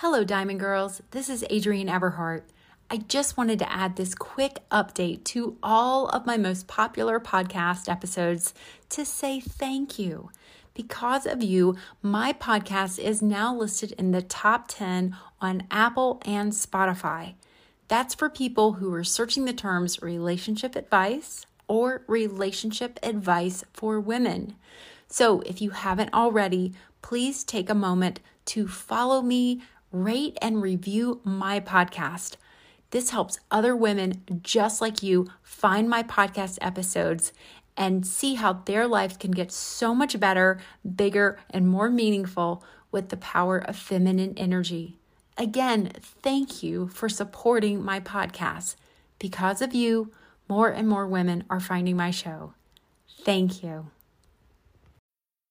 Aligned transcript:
Hello, 0.00 0.22
Diamond 0.22 0.60
Girls. 0.60 1.02
This 1.10 1.28
is 1.28 1.44
Adrienne 1.50 1.88
Everheart. 1.88 2.42
I 2.88 2.98
just 2.98 3.36
wanted 3.36 3.58
to 3.58 3.72
add 3.72 3.96
this 3.96 4.14
quick 4.14 4.60
update 4.70 5.24
to 5.24 5.56
all 5.60 6.06
of 6.10 6.24
my 6.24 6.36
most 6.36 6.68
popular 6.68 7.18
podcast 7.18 7.88
episodes 7.88 8.54
to 8.90 9.04
say 9.04 9.40
thank 9.40 9.98
you. 9.98 10.30
Because 10.72 11.26
of 11.26 11.42
you, 11.42 11.74
my 12.00 12.32
podcast 12.32 13.00
is 13.00 13.22
now 13.22 13.52
listed 13.52 13.90
in 13.98 14.12
the 14.12 14.22
top 14.22 14.66
10 14.68 15.16
on 15.40 15.66
Apple 15.68 16.22
and 16.24 16.52
Spotify. 16.52 17.34
That's 17.88 18.14
for 18.14 18.30
people 18.30 18.74
who 18.74 18.94
are 18.94 19.02
searching 19.02 19.46
the 19.46 19.52
terms 19.52 20.00
relationship 20.00 20.76
advice 20.76 21.44
or 21.66 22.02
relationship 22.06 23.00
advice 23.02 23.64
for 23.72 23.98
women. 23.98 24.54
So 25.08 25.40
if 25.40 25.60
you 25.60 25.70
haven't 25.70 26.14
already, 26.14 26.72
please 27.02 27.42
take 27.42 27.68
a 27.68 27.74
moment 27.74 28.20
to 28.44 28.68
follow 28.68 29.22
me 29.22 29.60
rate 29.92 30.36
and 30.42 30.62
review 30.62 31.20
my 31.24 31.60
podcast. 31.60 32.36
This 32.90 33.10
helps 33.10 33.38
other 33.50 33.76
women 33.76 34.22
just 34.42 34.80
like 34.80 35.02
you 35.02 35.28
find 35.42 35.88
my 35.88 36.02
podcast 36.02 36.58
episodes 36.60 37.32
and 37.76 38.06
see 38.06 38.34
how 38.34 38.54
their 38.54 38.86
lives 38.86 39.16
can 39.16 39.30
get 39.30 39.52
so 39.52 39.94
much 39.94 40.18
better, 40.18 40.58
bigger, 40.96 41.38
and 41.50 41.68
more 41.68 41.90
meaningful 41.90 42.64
with 42.90 43.10
the 43.10 43.16
power 43.16 43.58
of 43.58 43.76
feminine 43.76 44.34
energy. 44.36 44.98
Again, 45.36 45.92
thank 46.02 46.62
you 46.62 46.88
for 46.88 47.08
supporting 47.08 47.84
my 47.84 48.00
podcast. 48.00 48.74
Because 49.18 49.62
of 49.62 49.74
you, 49.74 50.10
more 50.48 50.68
and 50.68 50.88
more 50.88 51.06
women 51.06 51.44
are 51.48 51.60
finding 51.60 51.96
my 51.96 52.10
show. 52.10 52.54
Thank 53.24 53.62
you. 53.62 53.90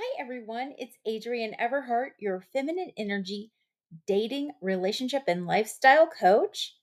Hi, 0.00 0.22
everyone. 0.22 0.74
It's 0.78 0.96
Adrienne 1.08 1.56
Everheart, 1.60 2.10
your 2.20 2.44
feminine 2.52 2.92
energy 2.96 3.50
dating, 4.06 4.52
relationship, 4.62 5.24
and 5.26 5.44
lifestyle 5.44 6.06
coach. 6.06 6.76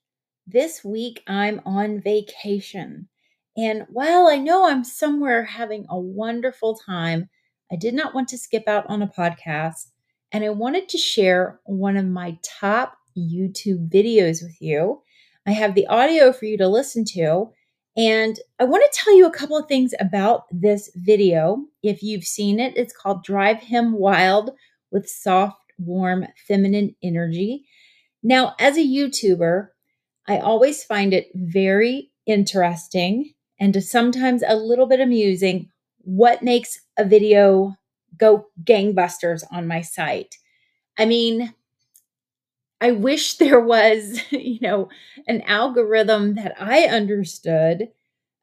This 0.46 0.84
week, 0.84 1.22
I'm 1.26 1.62
on 1.64 2.02
vacation. 2.02 3.08
And 3.56 3.86
while 3.88 4.26
I 4.26 4.36
know 4.36 4.68
I'm 4.68 4.84
somewhere 4.84 5.44
having 5.44 5.86
a 5.88 5.98
wonderful 5.98 6.76
time, 6.76 7.30
I 7.72 7.76
did 7.76 7.94
not 7.94 8.14
want 8.14 8.28
to 8.28 8.38
skip 8.38 8.68
out 8.68 8.84
on 8.90 9.00
a 9.00 9.08
podcast. 9.08 9.86
And 10.30 10.44
I 10.44 10.50
wanted 10.50 10.90
to 10.90 10.98
share 10.98 11.58
one 11.64 11.96
of 11.96 12.04
my 12.04 12.36
top 12.42 12.98
YouTube 13.16 13.90
videos 13.90 14.42
with 14.42 14.60
you. 14.60 15.00
I 15.46 15.52
have 15.52 15.74
the 15.74 15.86
audio 15.86 16.34
for 16.34 16.44
you 16.44 16.58
to 16.58 16.68
listen 16.68 17.06
to. 17.14 17.50
And 17.96 18.38
I 18.58 18.64
want 18.64 18.84
to 18.84 18.98
tell 18.98 19.16
you 19.16 19.26
a 19.26 19.32
couple 19.32 19.56
of 19.56 19.68
things 19.68 19.94
about 19.98 20.44
this 20.50 20.90
video. 20.94 21.64
If 21.82 22.02
you've 22.02 22.24
seen 22.24 22.60
it, 22.60 22.76
it's 22.76 22.94
called 22.94 23.24
Drive 23.24 23.62
Him 23.62 23.92
Wild 23.92 24.50
with 24.90 25.08
Soft, 25.08 25.56
Warm, 25.78 26.26
Feminine 26.46 26.94
Energy. 27.02 27.64
Now, 28.22 28.54
as 28.60 28.76
a 28.76 28.80
YouTuber, 28.80 29.68
I 30.28 30.38
always 30.38 30.84
find 30.84 31.14
it 31.14 31.28
very 31.34 32.10
interesting 32.26 33.32
and 33.58 33.82
sometimes 33.82 34.42
a 34.46 34.56
little 34.56 34.86
bit 34.86 35.00
amusing 35.00 35.70
what 35.98 36.42
makes 36.42 36.78
a 36.98 37.04
video 37.04 37.76
go 38.18 38.46
gangbusters 38.62 39.42
on 39.50 39.66
my 39.66 39.80
site. 39.80 40.36
I 40.98 41.06
mean, 41.06 41.54
I 42.80 42.92
wish 42.92 43.34
there 43.38 43.60
was, 43.60 44.20
you 44.30 44.58
know, 44.60 44.88
an 45.26 45.42
algorithm 45.42 46.34
that 46.34 46.54
I 46.60 46.84
understood 46.84 47.88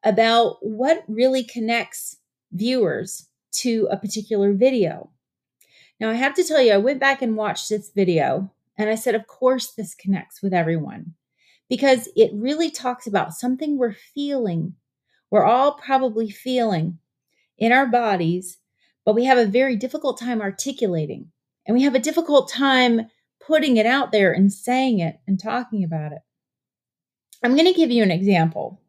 about 0.04 0.58
what 0.62 1.04
really 1.08 1.44
connects 1.44 2.18
viewers 2.52 3.28
to 3.52 3.88
a 3.90 3.98
particular 3.98 4.54
video. 4.54 5.10
Now, 6.00 6.10
I 6.10 6.16
have 6.16 6.34
to 6.36 6.44
tell 6.44 6.62
you, 6.62 6.74
I 6.74 6.78
went 6.78 7.00
back 7.00 7.22
and 7.22 7.38
watched 7.38 7.70
this 7.70 7.90
video 7.90 8.52
and 8.78 8.90
I 8.90 8.96
said, 8.96 9.16
of 9.16 9.28
course, 9.28 9.72
this 9.72 9.96
connects 9.96 10.42
with 10.42 10.54
everyone 10.54 11.14
because 11.70 12.10
it 12.16 12.32
really 12.34 12.70
talks 12.70 13.08
about 13.08 13.34
something 13.34 13.78
we're 13.78 13.94
feeling. 13.94 14.76
We're 15.30 15.46
all 15.46 15.74
probably 15.74 16.30
feeling 16.30 16.98
in 17.58 17.72
our 17.72 17.86
bodies, 17.86 18.58
but 19.06 19.16
we 19.16 19.26
have 19.26 19.38
a 19.38 19.46
very 19.46 19.76
difficult 19.76 20.20
time 20.20 20.42
articulating 20.42 21.32
and 21.66 21.76
we 21.78 21.84
have 21.84 21.96
a 21.96 22.00
difficult 22.00 22.50
time 22.50 23.08
putting 23.48 23.78
it 23.78 23.86
out 23.86 24.12
there 24.12 24.31
and 24.31 24.52
saying 24.52 25.00
it 25.00 25.18
and 25.28 25.40
talking 25.40 25.84
about 25.84 26.12
it. 26.12 26.22
I'm 27.44 27.56
going 27.56 27.72
to 27.72 27.78
give 27.78 27.92
you 27.92 28.04
an 28.04 28.12
example. 28.12 28.80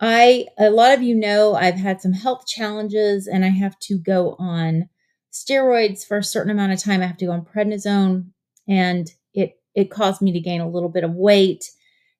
I 0.00 0.46
a 0.58 0.70
lot 0.70 0.92
of 0.92 1.02
you 1.02 1.14
know 1.14 1.54
I've 1.54 1.76
had 1.76 2.00
some 2.00 2.12
health 2.12 2.46
challenges 2.46 3.26
and 3.26 3.44
I 3.44 3.48
have 3.48 3.78
to 3.80 3.98
go 3.98 4.36
on 4.38 4.88
steroids 5.32 6.06
for 6.06 6.18
a 6.18 6.24
certain 6.24 6.50
amount 6.50 6.72
of 6.72 6.82
time. 6.82 7.02
I 7.02 7.06
have 7.06 7.16
to 7.18 7.26
go 7.26 7.32
on 7.32 7.44
prednisone 7.44 8.26
and 8.68 9.10
it 9.32 9.58
it 9.74 9.90
caused 9.90 10.20
me 10.20 10.32
to 10.32 10.40
gain 10.40 10.60
a 10.60 10.68
little 10.68 10.88
bit 10.90 11.04
of 11.04 11.14
weight 11.14 11.70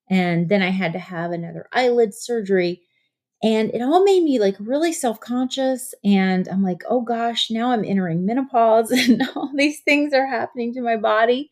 and 0.09 0.49
then 0.49 0.63
I 0.63 0.71
had 0.71 0.93
to 0.95 0.99
have 0.99 1.33
another 1.33 1.69
eyelid 1.73 2.15
surgery 2.15 2.83
and 3.43 3.71
it 3.75 3.83
all 3.83 4.05
made 4.05 4.23
me 4.23 4.39
like 4.39 4.57
really 4.59 4.93
self-conscious 4.93 5.95
and 6.05 6.49
I'm 6.49 6.63
like, 6.63 6.83
"Oh 6.89 7.01
gosh, 7.03 7.51
now 7.51 7.71
I'm 7.73 7.85
entering 7.85 8.27
menopause 8.27 8.91
and 8.93 9.23
all 9.37 9.53
these 9.55 9.81
things 9.83 10.13
are 10.15 10.27
happening 10.27 10.73
to 10.75 10.81
my 10.83 10.97
body." 10.97 11.51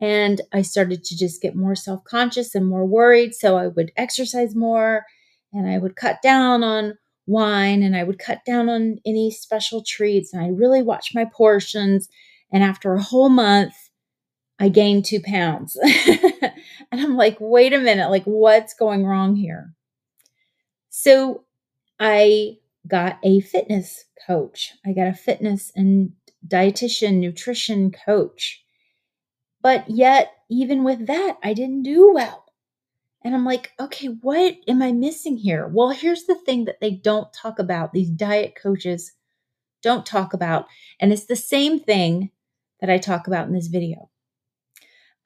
And 0.00 0.40
I 0.52 0.62
started 0.62 1.04
to 1.04 1.16
just 1.16 1.42
get 1.42 1.54
more 1.56 1.74
self-conscious 1.76 2.54
and 2.54 2.66
more 2.66 2.84
worried, 2.86 3.34
so 3.34 3.56
I 3.56 3.68
would 3.68 3.92
exercise 3.96 4.54
more 4.56 5.04
and 5.52 5.68
I 5.68 5.78
would 5.78 5.96
cut 5.96 6.22
down 6.22 6.64
on 6.64 6.98
wine 7.26 7.82
and 7.82 7.96
I 7.96 8.04
would 8.04 8.18
cut 8.18 8.40
down 8.44 8.68
on 8.68 8.98
any 9.06 9.30
special 9.30 9.82
treats 9.86 10.32
and 10.34 10.42
I 10.42 10.48
really 10.48 10.82
watch 10.82 11.14
my 11.14 11.24
portions. 11.26 12.08
And 12.52 12.64
after 12.64 12.94
a 12.94 13.02
whole 13.02 13.28
month, 13.30 13.74
I 14.58 14.68
gained 14.68 15.04
two 15.04 15.20
pounds. 15.20 15.76
and 16.06 17.00
I'm 17.00 17.16
like, 17.16 17.36
wait 17.40 17.72
a 17.72 17.78
minute, 17.78 18.10
like, 18.10 18.24
what's 18.24 18.74
going 18.74 19.04
wrong 19.04 19.36
here? 19.36 19.74
So 20.94 21.44
I 21.98 22.58
got 22.86 23.18
a 23.22 23.40
fitness 23.40 24.04
coach. 24.26 24.74
I 24.84 24.92
got 24.92 25.06
a 25.06 25.14
fitness 25.14 25.72
and 25.74 26.12
dietitian, 26.46 27.14
nutrition 27.14 27.90
coach. 27.90 28.62
But 29.62 29.88
yet, 29.88 30.32
even 30.50 30.84
with 30.84 31.06
that, 31.06 31.38
I 31.42 31.54
didn't 31.54 31.84
do 31.84 32.12
well. 32.12 32.44
And 33.24 33.34
I'm 33.34 33.46
like, 33.46 33.72
okay, 33.80 34.08
what 34.08 34.56
am 34.68 34.82
I 34.82 34.92
missing 34.92 35.38
here? 35.38 35.66
Well, 35.66 35.88
here's 35.90 36.24
the 36.24 36.34
thing 36.34 36.66
that 36.66 36.80
they 36.82 36.90
don't 36.90 37.32
talk 37.32 37.58
about, 37.58 37.94
these 37.94 38.10
diet 38.10 38.52
coaches 38.62 39.12
don't 39.82 40.04
talk 40.04 40.34
about. 40.34 40.66
And 41.00 41.10
it's 41.10 41.24
the 41.24 41.36
same 41.36 41.80
thing 41.80 42.32
that 42.82 42.90
I 42.90 42.98
talk 42.98 43.26
about 43.26 43.46
in 43.46 43.54
this 43.54 43.68
video. 43.68 44.10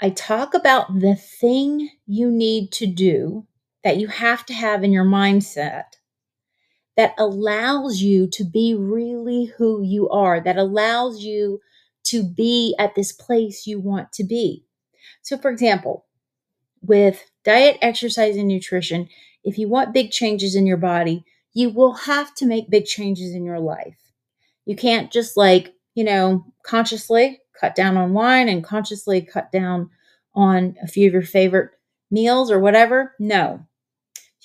I 0.01 0.11
talk 0.11 0.55
about 0.55 1.01
the 1.01 1.17
thing 1.17 1.91
you 2.07 2.31
need 2.31 2.71
to 2.75 2.87
do 2.87 3.49
that 3.87 3.99
you 3.99 4.09
have 4.09 4.45
to 4.45 4.53
have 4.53 4.83
in 4.83 4.91
your 4.91 5.05
mindset 5.05 5.85
that 6.97 7.15
allows 7.19 8.01
you 8.01 8.27
to 8.27 8.43
be 8.43 8.75
really 8.75 9.45
who 9.59 9.81
you 9.81 10.09
are, 10.09 10.41
that 10.41 10.57
allows 10.57 11.21
you 11.23 11.61
to 12.03 12.25
be 12.25 12.75
at 12.81 12.97
this 12.97 13.13
place 13.13 13.65
you 13.65 13.79
want 13.79 14.13
to 14.13 14.25
be. 14.25 14.65
So, 15.23 15.39
for 15.39 15.53
example, 15.53 16.05
with 16.83 17.31
diet, 17.45 17.79
exercise, 17.81 18.37
and 18.37 18.49
nutrition, 18.49 19.09
if 19.45 19.57
you 19.57 19.69
want 19.69 19.95
big 19.95 20.11
changes 20.11 20.57
in 20.57 20.67
your 20.67 20.79
body, 20.79 21.25
you 21.55 21.71
will 21.71 21.95
have 21.95 22.35
to 22.35 22.45
make 22.45 22.69
big 22.69 22.87
changes 22.87 23.37
in 23.37 23.45
your 23.45 23.61
life. 23.61 23.99
You 24.65 24.75
can't 24.75 25.13
just 25.13 25.37
like, 25.37 25.75
you 25.95 26.03
know, 26.03 26.45
consciously 26.65 27.39
cut 27.61 27.77
down 27.77 27.97
on 27.97 28.15
wine 28.15 28.49
and 28.49 28.65
consciously 28.65 29.23
cut 29.23 29.53
down 29.53 29.91
on 30.35 30.75
a 30.83 30.89
few 30.89 31.07
of 31.07 31.13
your 31.13 31.23
favorite 31.23 31.71
meals 32.11 32.51
or 32.51 32.59
whatever. 32.59 33.15
No. 33.21 33.65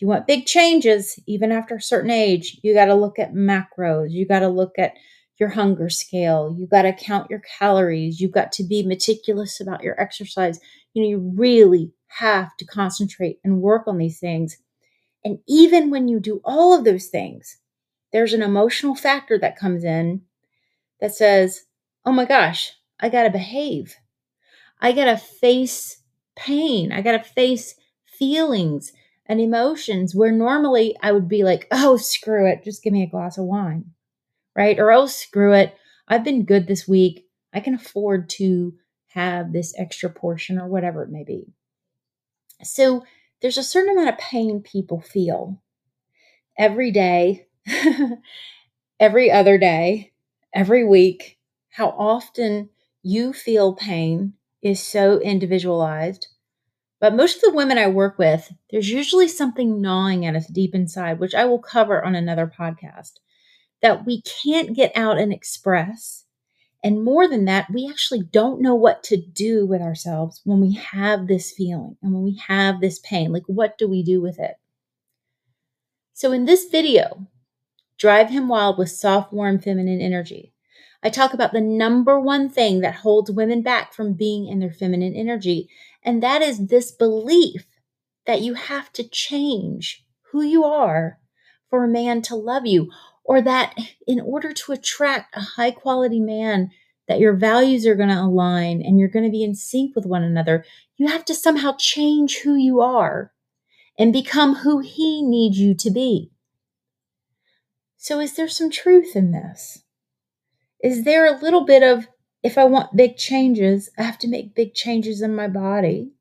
You 0.02 0.08
want 0.08 0.26
big 0.26 0.48
changes, 0.48 1.20
even 1.28 1.52
after 1.52 1.76
a 1.76 1.82
certain 1.82 2.10
age, 2.10 2.60
you 2.64 2.74
got 2.74 2.86
to 2.86 2.96
look 2.96 3.20
at 3.20 3.36
macros. 3.36 4.10
You 4.10 4.28
got 4.28 4.40
to 4.40 4.48
look 4.50 4.80
at 4.80 4.96
your 5.40 5.50
hunger 5.50 5.92
scale. 5.92 6.56
You 6.58 6.66
got 6.66 6.82
to 6.82 6.92
count 6.92 7.30
your 7.30 7.44
calories. 7.60 8.20
You've 8.20 8.32
got 8.32 8.52
to 8.54 8.64
be 8.64 8.82
meticulous 8.82 9.62
about 9.62 9.84
your 9.84 10.02
exercise. 10.02 10.60
You 10.96 11.04
know, 11.04 11.10
you 11.10 11.34
really 11.38 11.92
have 12.08 12.58
to 12.58 12.66
concentrate 12.66 13.38
and 13.44 13.62
work 13.62 13.88
on 13.88 14.00
these 14.00 14.20
things. 14.20 14.58
And 15.24 15.38
even 15.48 15.92
when 15.92 16.08
you 16.08 16.20
do 16.20 16.42
all 16.44 16.76
of 16.76 16.84
those 16.84 17.06
things, 17.06 17.58
there's 18.12 18.34
an 18.34 18.42
emotional 18.42 18.96
factor 18.96 19.38
that 19.38 19.56
comes 19.56 19.84
in 19.84 20.22
that 21.00 21.14
says, 21.14 21.62
oh 22.06 22.12
my 22.12 22.26
gosh, 22.26 22.74
I 23.00 23.10
got 23.10 23.24
to 23.24 23.30
behave. 23.30 23.96
I 24.80 24.94
got 24.94 25.06
to 25.06 25.18
face 25.18 26.02
pain. 26.36 26.92
I 26.92 27.04
got 27.04 27.24
to 27.24 27.30
face 27.34 27.76
feelings 28.06 28.94
and 29.26 29.40
emotions 29.40 30.16
where 30.16 30.32
normally 30.32 30.96
I 31.02 31.12
would 31.12 31.28
be 31.28 31.44
like, 31.44 31.68
oh, 31.72 31.98
screw 31.98 32.48
it. 32.48 32.64
Just 32.64 32.84
give 32.84 32.94
me 32.94 33.04
a 33.04 33.10
glass 33.10 33.38
of 33.38 33.46
wine. 33.46 33.92
Right. 34.56 34.78
Or, 34.80 34.92
oh, 34.92 35.06
screw 35.06 35.54
it. 35.54 35.76
I've 36.08 36.24
been 36.24 36.46
good 36.46 36.68
this 36.68 36.88
week. 36.88 37.28
I 37.54 37.60
can 37.60 37.74
afford 37.74 38.30
to 38.32 38.74
have 39.08 39.54
this 39.54 39.74
extra 39.78 40.10
portion 40.10 40.58
or 40.58 40.68
whatever 40.68 41.04
it 41.04 41.10
may 41.10 41.24
be. 41.24 41.54
So 42.64 43.04
there's 43.42 43.58
a 43.58 43.64
certain 43.64 43.98
amount 43.98 44.10
of 44.10 44.18
pain 44.18 44.62
people 44.62 45.02
feel 45.02 45.62
every 46.58 46.92
day, 46.92 47.48
every 49.00 49.32
other 49.32 49.58
day, 49.58 50.12
every 50.54 50.86
week. 50.86 51.38
How 51.70 51.90
often 51.90 52.70
you 53.02 53.34
feel 53.34 53.74
pain 53.74 54.34
is 54.62 54.82
so 54.82 55.20
individualized. 55.20 56.28
But 57.02 57.16
most 57.16 57.36
of 57.36 57.42
the 57.42 57.54
women 57.58 57.78
I 57.78 57.88
work 57.88 58.18
with, 58.18 58.54
there's 58.70 58.90
usually 58.90 59.28
something 59.28 59.82
gnawing 59.82 60.26
at 60.26 60.36
us 60.36 60.48
deep 60.48 60.74
inside, 60.74 61.20
which 61.20 61.36
I 61.36 61.44
will 61.44 61.60
cover 61.60 62.02
on 62.02 62.16
another 62.16 62.48
podcast, 62.48 63.14
that 63.82 64.06
we 64.06 64.22
can't 64.22 64.74
get 64.74 64.96
out 64.96 65.18
and 65.18 65.34
express 65.34 66.22
and 66.84 67.04
more 67.04 67.28
than 67.28 67.46
that, 67.46 67.70
we 67.72 67.88
actually 67.90 68.24
don't 68.24 68.62
know 68.62 68.74
what 68.74 69.04
to 69.04 69.18
do 69.18 69.66
with 69.68 69.82
ourselves 69.82 70.42
when 70.44 70.60
we 70.60 70.74
have 70.74 71.28
this 71.28 71.52
feeling 71.52 71.96
and 72.02 72.14
when 72.14 72.24
we 72.24 72.42
have 72.48 72.82
this 72.82 73.00
pain. 73.00 73.32
Like, 73.32 73.44
what 73.46 73.78
do 73.78 73.88
we 73.88 74.02
do 74.02 74.20
with 74.20 74.40
it? 74.40 74.56
So, 76.14 76.32
in 76.32 76.46
this 76.46 76.66
video, 76.66 77.28
Drive 77.98 78.30
Him 78.30 78.48
Wild 78.48 78.80
with 78.80 78.90
Soft, 78.90 79.32
Warm, 79.32 79.60
Feminine 79.60 80.02
Energy, 80.02 80.54
I 81.04 81.10
talk 81.10 81.34
about 81.34 81.52
the 81.52 81.62
number 81.62 82.20
one 82.20 82.50
thing 82.50 82.82
that 82.82 82.96
holds 82.96 83.32
women 83.32 83.62
back 83.62 83.94
from 83.94 84.14
being 84.14 84.48
in 84.48 84.60
their 84.60 84.72
feminine 84.72 85.16
energy, 85.16 85.70
and 86.04 86.22
that 86.22 86.42
is 86.42 86.68
this 86.68 86.92
belief 86.92 87.66
that 88.26 88.42
you 88.42 88.54
have 88.54 88.92
to 88.94 89.08
change 89.08 90.06
who 90.32 90.42
you 90.42 90.64
are 90.64 91.20
for 91.70 91.84
a 91.84 91.88
man 91.88 92.22
to 92.24 92.36
love 92.36 92.66
you 92.66 92.92
or 93.24 93.42
that 93.42 93.76
in 94.08 94.20
order 94.20 94.52
to 94.52 94.72
attract 94.72 95.36
a 95.36 95.42
high 95.42 95.72
quality 95.72 96.20
man, 96.20 96.72
that 97.08 97.20
your 97.20 97.34
values 97.34 97.86
are 97.86 97.96
going 97.96 98.10
to 98.10 98.22
align 98.22 98.82
and 98.82 99.00
you're 99.00 99.10
going 99.10 99.26
to 99.26 99.32
be 99.32 99.44
in 99.44 99.56
sync 99.56 99.96
with 99.96 100.06
one 100.06 100.24
another, 100.24 100.66
you 100.98 101.08
have 101.08 101.26
to 101.26 101.36
somehow 101.36 101.76
change 101.78 102.40
who 102.40 102.56
you 102.56 102.82
are 102.82 103.32
and 103.98 104.14
become 104.14 104.56
who 104.56 104.80
he 104.80 105.22
needs 105.22 105.58
you 105.58 105.74
to 105.76 105.90
be. 105.90 106.32
So, 107.98 108.20
is 108.20 108.36
there 108.36 108.48
some 108.48 108.72
truth 108.72 109.16
in 109.16 109.32
this? 109.32 109.84
Is 110.84 111.04
there 111.04 111.26
a 111.26 111.40
little 111.40 111.66
bit 111.66 111.84
of, 111.84 112.08
if 112.42 112.58
I 112.58 112.64
want 112.64 112.96
big 112.96 113.18
changes, 113.18 113.90
I 113.98 114.04
have 114.04 114.18
to 114.20 114.28
make 114.28 114.56
big 114.56 114.74
changes 114.74 115.22
in 115.22 115.36
my 115.36 115.48
body? 115.48 116.12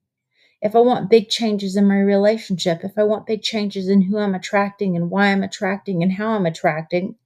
If 0.61 0.77
I 0.77 0.81
want 0.81 1.09
big 1.09 1.31
changes 1.31 1.77
in 1.77 1.89
my 1.89 1.99
relationship, 1.99 2.85
if 2.85 2.99
I 2.99 3.05
want 3.05 3.27
big 3.27 3.43
changes 3.43 3.89
in 3.89 4.03
who 4.03 4.19
I'm 4.19 4.35
attracting 4.35 4.97
and 4.97 5.11
why 5.11 5.29
I'm 5.29 5.43
attracting 5.43 6.03
and 6.03 6.13
how 6.13 6.33
I'm 6.33 6.45
attracting, 6.45 7.17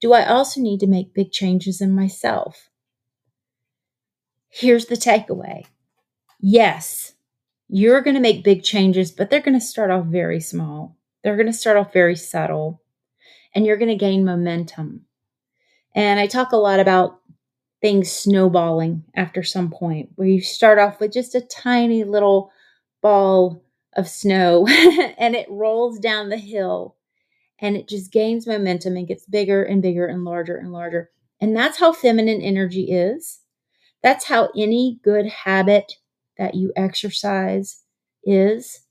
do 0.00 0.12
I 0.12 0.26
also 0.26 0.60
need 0.60 0.80
to 0.80 0.88
make 0.88 1.14
big 1.14 1.30
changes 1.30 1.80
in 1.80 1.92
myself? 1.92 2.68
Here's 4.48 4.86
the 4.86 4.96
takeaway 4.96 5.66
yes, 6.40 7.14
you're 7.68 8.00
going 8.00 8.14
to 8.14 8.20
make 8.20 8.44
big 8.44 8.62
changes, 8.62 9.10
but 9.12 9.30
they're 9.30 9.40
going 9.40 9.58
to 9.58 9.64
start 9.64 9.90
off 9.90 10.06
very 10.06 10.40
small. 10.40 10.96
They're 11.22 11.36
going 11.36 11.46
to 11.46 11.52
start 11.52 11.76
off 11.76 11.92
very 11.92 12.16
subtle, 12.16 12.80
and 13.54 13.66
you're 13.66 13.76
going 13.76 13.90
to 13.90 13.96
gain 13.96 14.24
momentum. 14.24 15.04
And 15.98 16.20
I 16.20 16.28
talk 16.28 16.52
a 16.52 16.56
lot 16.56 16.78
about 16.78 17.18
things 17.82 18.12
snowballing 18.12 19.02
after 19.16 19.42
some 19.42 19.68
point 19.68 20.10
where 20.14 20.28
you 20.28 20.40
start 20.40 20.78
off 20.78 21.00
with 21.00 21.12
just 21.12 21.34
a 21.34 21.40
tiny 21.40 22.04
little 22.04 22.52
ball 23.02 23.64
of 23.96 24.08
snow 24.08 24.64
and 25.18 25.34
it 25.34 25.50
rolls 25.50 25.98
down 25.98 26.28
the 26.28 26.36
hill 26.36 26.94
and 27.60 27.76
it 27.76 27.88
just 27.88 28.12
gains 28.12 28.46
momentum 28.46 28.96
and 28.96 29.08
gets 29.08 29.26
bigger 29.26 29.64
and 29.64 29.82
bigger 29.82 30.06
and 30.06 30.24
larger 30.24 30.56
and 30.56 30.72
larger. 30.72 31.10
And 31.40 31.56
that's 31.56 31.78
how 31.80 31.92
feminine 31.92 32.42
energy 32.42 32.92
is. 32.92 33.40
That's 34.02 34.26
how 34.26 34.50
any 34.56 35.00
good 35.04 35.26
habit 35.26 35.94
that 36.38 36.54
you 36.54 36.72
exercise 36.76 37.82
is. 38.24 38.82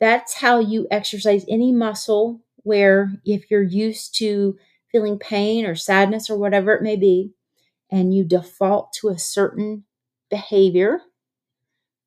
That's 0.00 0.34
how 0.34 0.60
you 0.60 0.88
exercise 0.90 1.44
any 1.48 1.72
muscle 1.72 2.40
where 2.64 3.12
if 3.24 3.50
you're 3.50 3.62
used 3.62 4.16
to 4.18 4.58
feeling 4.92 5.18
pain 5.18 5.66
or 5.66 5.74
sadness 5.74 6.30
or 6.30 6.38
whatever 6.38 6.72
it 6.74 6.82
may 6.82 6.96
be, 6.96 7.32
and 7.90 8.14
you 8.14 8.24
default 8.24 8.92
to 8.94 9.08
a 9.08 9.18
certain 9.18 9.84
behavior, 10.30 11.00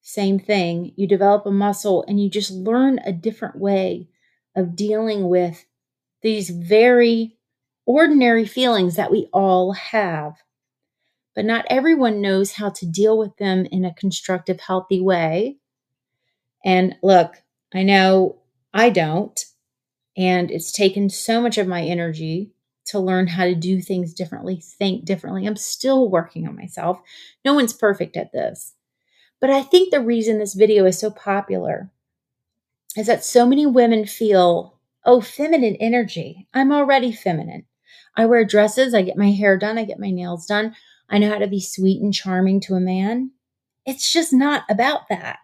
same 0.01 0.37
thing. 0.37 0.91
You 0.97 1.07
develop 1.07 1.45
a 1.45 1.51
muscle 1.51 2.03
and 2.07 2.21
you 2.21 2.29
just 2.29 2.51
learn 2.51 2.99
a 2.99 3.13
different 3.13 3.57
way 3.57 4.09
of 4.55 4.75
dealing 4.75 5.29
with 5.29 5.65
these 6.21 6.49
very 6.49 7.37
ordinary 7.85 8.45
feelings 8.45 8.95
that 8.97 9.11
we 9.11 9.29
all 9.33 9.71
have. 9.71 10.33
But 11.35 11.45
not 11.45 11.65
everyone 11.69 12.21
knows 12.21 12.51
how 12.51 12.69
to 12.69 12.85
deal 12.85 13.17
with 13.17 13.35
them 13.37 13.65
in 13.71 13.85
a 13.85 13.93
constructive, 13.93 14.59
healthy 14.59 15.01
way. 15.01 15.57
And 16.63 16.95
look, 17.01 17.41
I 17.73 17.83
know 17.83 18.41
I 18.73 18.89
don't. 18.89 19.39
And 20.15 20.51
it's 20.51 20.71
taken 20.71 21.09
so 21.09 21.41
much 21.41 21.57
of 21.57 21.67
my 21.67 21.81
energy 21.81 22.51
to 22.85 22.99
learn 22.99 23.27
how 23.27 23.45
to 23.45 23.55
do 23.55 23.81
things 23.81 24.13
differently, 24.13 24.61
think 24.61 25.05
differently. 25.05 25.45
I'm 25.45 25.55
still 25.55 26.09
working 26.09 26.47
on 26.47 26.55
myself. 26.55 26.99
No 27.45 27.53
one's 27.53 27.73
perfect 27.73 28.17
at 28.17 28.31
this. 28.31 28.73
But 29.39 29.49
I 29.49 29.61
think 29.61 29.91
the 29.91 30.01
reason 30.01 30.37
this 30.37 30.53
video 30.53 30.85
is 30.85 30.99
so 30.99 31.09
popular 31.11 31.91
is 32.95 33.07
that 33.07 33.25
so 33.25 33.45
many 33.45 33.65
women 33.65 34.05
feel, 34.05 34.79
oh, 35.05 35.21
feminine 35.21 35.75
energy. 35.79 36.47
I'm 36.53 36.71
already 36.71 37.11
feminine. 37.11 37.65
I 38.15 38.25
wear 38.25 38.45
dresses, 38.45 38.93
I 38.93 39.01
get 39.01 39.17
my 39.17 39.31
hair 39.31 39.57
done, 39.57 39.77
I 39.77 39.85
get 39.85 39.99
my 39.99 40.11
nails 40.11 40.45
done. 40.45 40.75
I 41.09 41.17
know 41.17 41.29
how 41.29 41.39
to 41.39 41.47
be 41.47 41.59
sweet 41.59 42.01
and 42.01 42.13
charming 42.13 42.61
to 42.61 42.75
a 42.75 42.79
man. 42.79 43.31
It's 43.85 44.11
just 44.11 44.31
not 44.31 44.63
about 44.69 45.09
that. 45.09 45.39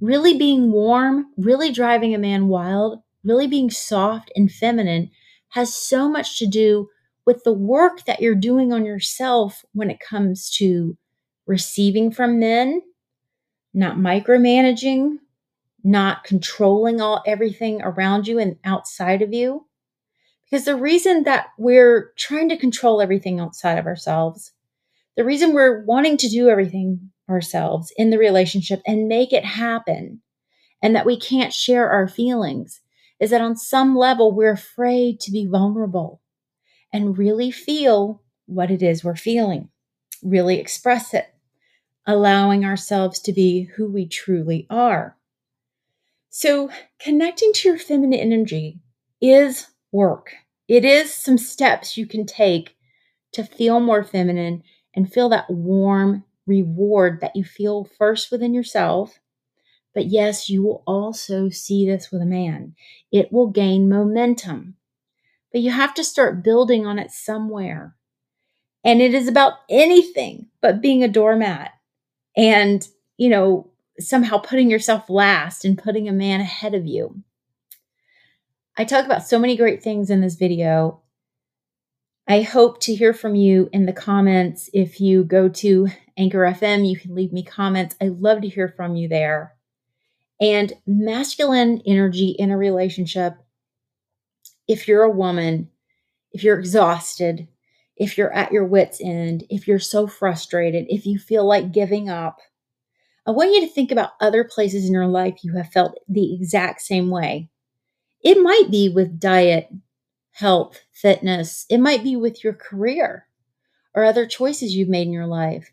Really 0.00 0.36
being 0.36 0.70
warm, 0.70 1.32
really 1.36 1.72
driving 1.72 2.14
a 2.14 2.18
man 2.18 2.48
wild, 2.48 3.02
really 3.24 3.46
being 3.46 3.70
soft 3.70 4.30
and 4.36 4.52
feminine 4.52 5.10
has 5.56 5.74
so 5.74 6.06
much 6.06 6.38
to 6.38 6.46
do 6.46 6.86
with 7.24 7.42
the 7.42 7.52
work 7.52 8.04
that 8.04 8.20
you're 8.20 8.34
doing 8.34 8.74
on 8.74 8.84
yourself 8.84 9.64
when 9.72 9.90
it 9.90 9.98
comes 9.98 10.50
to 10.50 10.98
receiving 11.46 12.10
from 12.10 12.38
men, 12.38 12.82
not 13.72 13.96
micromanaging, 13.96 15.16
not 15.82 16.24
controlling 16.24 17.00
all 17.00 17.22
everything 17.26 17.80
around 17.80 18.28
you 18.28 18.38
and 18.38 18.56
outside 18.66 19.22
of 19.22 19.32
you. 19.32 19.64
Because 20.44 20.66
the 20.66 20.76
reason 20.76 21.22
that 21.22 21.46
we're 21.56 22.12
trying 22.18 22.50
to 22.50 22.58
control 22.58 23.00
everything 23.00 23.40
outside 23.40 23.78
of 23.78 23.86
ourselves, 23.86 24.52
the 25.16 25.24
reason 25.24 25.54
we're 25.54 25.82
wanting 25.86 26.18
to 26.18 26.28
do 26.28 26.50
everything 26.50 27.10
ourselves 27.30 27.90
in 27.96 28.10
the 28.10 28.18
relationship 28.18 28.82
and 28.86 29.08
make 29.08 29.32
it 29.32 29.46
happen, 29.46 30.20
and 30.82 30.94
that 30.94 31.06
we 31.06 31.18
can't 31.18 31.54
share 31.54 31.88
our 31.88 32.06
feelings 32.06 32.82
is 33.18 33.30
that 33.30 33.40
on 33.40 33.56
some 33.56 33.96
level, 33.96 34.32
we're 34.32 34.52
afraid 34.52 35.20
to 35.20 35.30
be 35.30 35.46
vulnerable 35.46 36.20
and 36.92 37.18
really 37.18 37.50
feel 37.50 38.22
what 38.46 38.70
it 38.70 38.82
is 38.82 39.02
we're 39.02 39.16
feeling, 39.16 39.68
really 40.22 40.58
express 40.58 41.14
it, 41.14 41.26
allowing 42.06 42.64
ourselves 42.64 43.20
to 43.20 43.32
be 43.32 43.62
who 43.76 43.90
we 43.90 44.06
truly 44.06 44.66
are. 44.70 45.16
So, 46.30 46.70
connecting 46.98 47.52
to 47.54 47.68
your 47.68 47.78
feminine 47.78 48.20
energy 48.20 48.80
is 49.20 49.68
work. 49.90 50.32
It 50.68 50.84
is 50.84 51.12
some 51.12 51.38
steps 51.38 51.96
you 51.96 52.06
can 52.06 52.26
take 52.26 52.76
to 53.32 53.44
feel 53.44 53.80
more 53.80 54.04
feminine 54.04 54.62
and 54.94 55.10
feel 55.10 55.28
that 55.30 55.50
warm 55.50 56.24
reward 56.46 57.20
that 57.20 57.34
you 57.34 57.44
feel 57.44 57.88
first 57.98 58.30
within 58.30 58.54
yourself 58.54 59.18
but 59.96 60.08
yes, 60.08 60.50
you 60.50 60.62
will 60.62 60.82
also 60.86 61.48
see 61.48 61.86
this 61.86 62.12
with 62.12 62.20
a 62.20 62.26
man. 62.26 62.74
It 63.10 63.32
will 63.32 63.46
gain 63.46 63.88
momentum, 63.88 64.74
but 65.50 65.62
you 65.62 65.70
have 65.70 65.94
to 65.94 66.04
start 66.04 66.44
building 66.44 66.84
on 66.84 66.98
it 66.98 67.10
somewhere. 67.10 67.96
And 68.84 69.00
it 69.00 69.14
is 69.14 69.26
about 69.26 69.54
anything 69.70 70.48
but 70.60 70.82
being 70.82 71.02
a 71.02 71.08
doormat 71.08 71.70
and, 72.36 72.86
you 73.16 73.30
know, 73.30 73.70
somehow 73.98 74.36
putting 74.36 74.68
yourself 74.70 75.08
last 75.08 75.64
and 75.64 75.78
putting 75.78 76.10
a 76.10 76.12
man 76.12 76.42
ahead 76.42 76.74
of 76.74 76.84
you. 76.84 77.22
I 78.76 78.84
talk 78.84 79.06
about 79.06 79.26
so 79.26 79.38
many 79.38 79.56
great 79.56 79.82
things 79.82 80.10
in 80.10 80.20
this 80.20 80.34
video. 80.34 81.00
I 82.28 82.42
hope 82.42 82.80
to 82.80 82.94
hear 82.94 83.14
from 83.14 83.34
you 83.34 83.70
in 83.72 83.86
the 83.86 83.94
comments. 83.94 84.68
If 84.74 85.00
you 85.00 85.24
go 85.24 85.48
to 85.48 85.88
Anchor 86.18 86.40
FM, 86.40 86.86
you 86.86 86.98
can 86.98 87.14
leave 87.14 87.32
me 87.32 87.42
comments. 87.42 87.96
I 87.98 88.08
love 88.08 88.42
to 88.42 88.48
hear 88.48 88.68
from 88.68 88.94
you 88.94 89.08
there. 89.08 89.55
And 90.40 90.72
masculine 90.86 91.82
energy 91.86 92.28
in 92.38 92.50
a 92.50 92.56
relationship, 92.56 93.34
if 94.68 94.86
you're 94.86 95.02
a 95.02 95.10
woman, 95.10 95.70
if 96.32 96.42
you're 96.44 96.58
exhausted, 96.58 97.48
if 97.96 98.18
you're 98.18 98.32
at 98.32 98.52
your 98.52 98.64
wits' 98.64 99.00
end, 99.00 99.44
if 99.48 99.66
you're 99.66 99.78
so 99.78 100.06
frustrated, 100.06 100.86
if 100.88 101.06
you 101.06 101.18
feel 101.18 101.46
like 101.46 101.72
giving 101.72 102.10
up, 102.10 102.40
I 103.26 103.30
want 103.30 103.52
you 103.52 103.60
to 103.62 103.72
think 103.72 103.90
about 103.90 104.12
other 104.20 104.44
places 104.44 104.86
in 104.86 104.92
your 104.92 105.06
life 105.06 105.42
you 105.42 105.54
have 105.54 105.72
felt 105.72 105.98
the 106.08 106.34
exact 106.34 106.82
same 106.82 107.10
way. 107.10 107.48
It 108.22 108.40
might 108.40 108.70
be 108.70 108.88
with 108.88 109.18
diet, 109.18 109.68
health, 110.32 110.82
fitness, 110.92 111.64
it 111.70 111.78
might 111.78 112.04
be 112.04 112.16
with 112.16 112.44
your 112.44 112.52
career 112.52 113.26
or 113.94 114.04
other 114.04 114.26
choices 114.26 114.76
you've 114.76 114.90
made 114.90 115.06
in 115.06 115.12
your 115.12 115.26
life. 115.26 115.72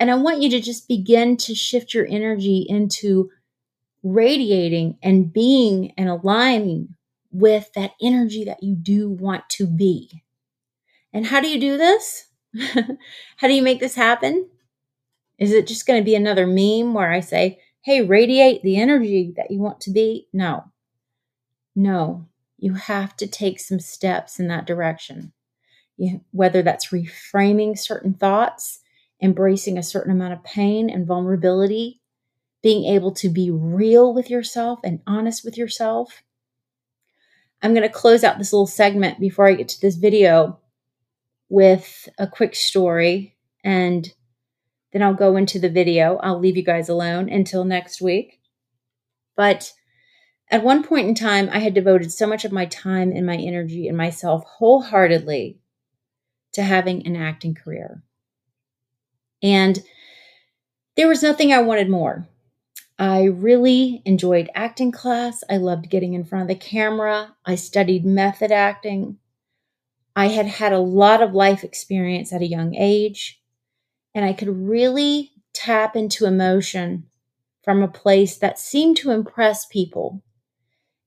And 0.00 0.10
I 0.10 0.16
want 0.16 0.42
you 0.42 0.50
to 0.50 0.60
just 0.60 0.88
begin 0.88 1.36
to 1.38 1.54
shift 1.54 1.94
your 1.94 2.06
energy 2.06 2.66
into 2.68 3.30
radiating 4.04 4.98
and 5.02 5.32
being 5.32 5.92
and 5.96 6.08
aligning 6.08 6.94
with 7.32 7.72
that 7.74 7.92
energy 8.00 8.44
that 8.44 8.62
you 8.62 8.76
do 8.76 9.10
want 9.10 9.48
to 9.48 9.66
be. 9.66 10.22
And 11.12 11.26
how 11.26 11.40
do 11.40 11.48
you 11.48 11.58
do 11.58 11.76
this? 11.76 12.26
how 13.36 13.48
do 13.48 13.52
you 13.52 13.62
make 13.62 13.80
this 13.80 13.96
happen? 13.96 14.48
Is 15.38 15.52
it 15.52 15.66
just 15.66 15.86
going 15.86 16.00
to 16.00 16.04
be 16.04 16.14
another 16.14 16.46
meme 16.46 16.94
where 16.94 17.10
I 17.10 17.20
say, 17.20 17.58
hey, 17.80 18.02
radiate 18.02 18.62
the 18.62 18.76
energy 18.76 19.32
that 19.36 19.50
you 19.50 19.58
want 19.58 19.80
to 19.82 19.90
be? 19.90 20.28
No. 20.32 20.64
No, 21.74 22.26
you 22.58 22.74
have 22.74 23.16
to 23.16 23.26
take 23.26 23.58
some 23.58 23.80
steps 23.80 24.38
in 24.38 24.46
that 24.48 24.66
direction. 24.66 25.32
You, 25.96 26.20
whether 26.30 26.62
that's 26.62 26.90
reframing 26.90 27.78
certain 27.78 28.14
thoughts, 28.14 28.80
embracing 29.20 29.76
a 29.76 29.82
certain 29.82 30.12
amount 30.12 30.34
of 30.34 30.44
pain 30.44 30.88
and 30.88 31.06
vulnerability, 31.06 32.00
being 32.64 32.86
able 32.86 33.12
to 33.12 33.28
be 33.28 33.50
real 33.50 34.14
with 34.14 34.30
yourself 34.30 34.80
and 34.82 35.02
honest 35.06 35.44
with 35.44 35.58
yourself. 35.58 36.22
I'm 37.60 37.74
going 37.74 37.86
to 37.86 37.92
close 37.92 38.24
out 38.24 38.38
this 38.38 38.54
little 38.54 38.66
segment 38.66 39.20
before 39.20 39.46
I 39.46 39.52
get 39.52 39.68
to 39.68 39.80
this 39.82 39.96
video 39.96 40.58
with 41.50 42.08
a 42.18 42.26
quick 42.26 42.54
story 42.54 43.36
and 43.62 44.10
then 44.94 45.02
I'll 45.02 45.12
go 45.12 45.36
into 45.36 45.58
the 45.58 45.68
video. 45.68 46.16
I'll 46.22 46.38
leave 46.38 46.56
you 46.56 46.62
guys 46.62 46.88
alone 46.88 47.28
until 47.28 47.64
next 47.66 48.00
week. 48.00 48.40
But 49.36 49.70
at 50.50 50.64
one 50.64 50.82
point 50.82 51.06
in 51.06 51.14
time, 51.14 51.50
I 51.52 51.58
had 51.58 51.74
devoted 51.74 52.12
so 52.12 52.26
much 52.26 52.46
of 52.46 52.52
my 52.52 52.64
time 52.64 53.12
and 53.12 53.26
my 53.26 53.36
energy 53.36 53.88
and 53.88 53.96
myself 53.96 54.42
wholeheartedly 54.44 55.58
to 56.52 56.62
having 56.62 57.06
an 57.06 57.14
acting 57.14 57.54
career. 57.54 58.02
And 59.42 59.82
there 60.96 61.08
was 61.08 61.22
nothing 61.22 61.52
I 61.52 61.60
wanted 61.60 61.90
more. 61.90 62.26
I 62.98 63.24
really 63.24 64.02
enjoyed 64.04 64.50
acting 64.54 64.92
class. 64.92 65.42
I 65.50 65.56
loved 65.56 65.90
getting 65.90 66.14
in 66.14 66.24
front 66.24 66.42
of 66.42 66.48
the 66.48 66.54
camera. 66.54 67.34
I 67.44 67.56
studied 67.56 68.04
method 68.04 68.52
acting. 68.52 69.18
I 70.16 70.28
had 70.28 70.46
had 70.46 70.72
a 70.72 70.78
lot 70.78 71.22
of 71.22 71.34
life 71.34 71.64
experience 71.64 72.32
at 72.32 72.42
a 72.42 72.46
young 72.46 72.74
age 72.74 73.40
and 74.14 74.24
I 74.24 74.32
could 74.32 74.48
really 74.48 75.32
tap 75.52 75.96
into 75.96 76.26
emotion 76.26 77.08
from 77.62 77.82
a 77.82 77.88
place 77.88 78.38
that 78.38 78.58
seemed 78.58 78.96
to 78.98 79.10
impress 79.10 79.66
people. 79.66 80.22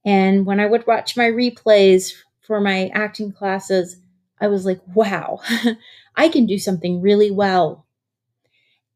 And 0.06 0.46
when 0.46 0.60
I 0.60 0.66
would 0.66 0.88
watch 0.88 1.18
my 1.18 1.26
replays 1.26 2.14
for 2.42 2.60
my 2.60 2.90
acting 2.94 3.32
classes, 3.32 3.98
I 4.40 4.48
was 4.48 4.66
like, 4.66 4.82
wow, 4.94 5.40
I 6.16 6.30
can 6.30 6.46
do 6.46 6.58
something 6.58 7.02
really 7.02 7.32
well. 7.32 7.86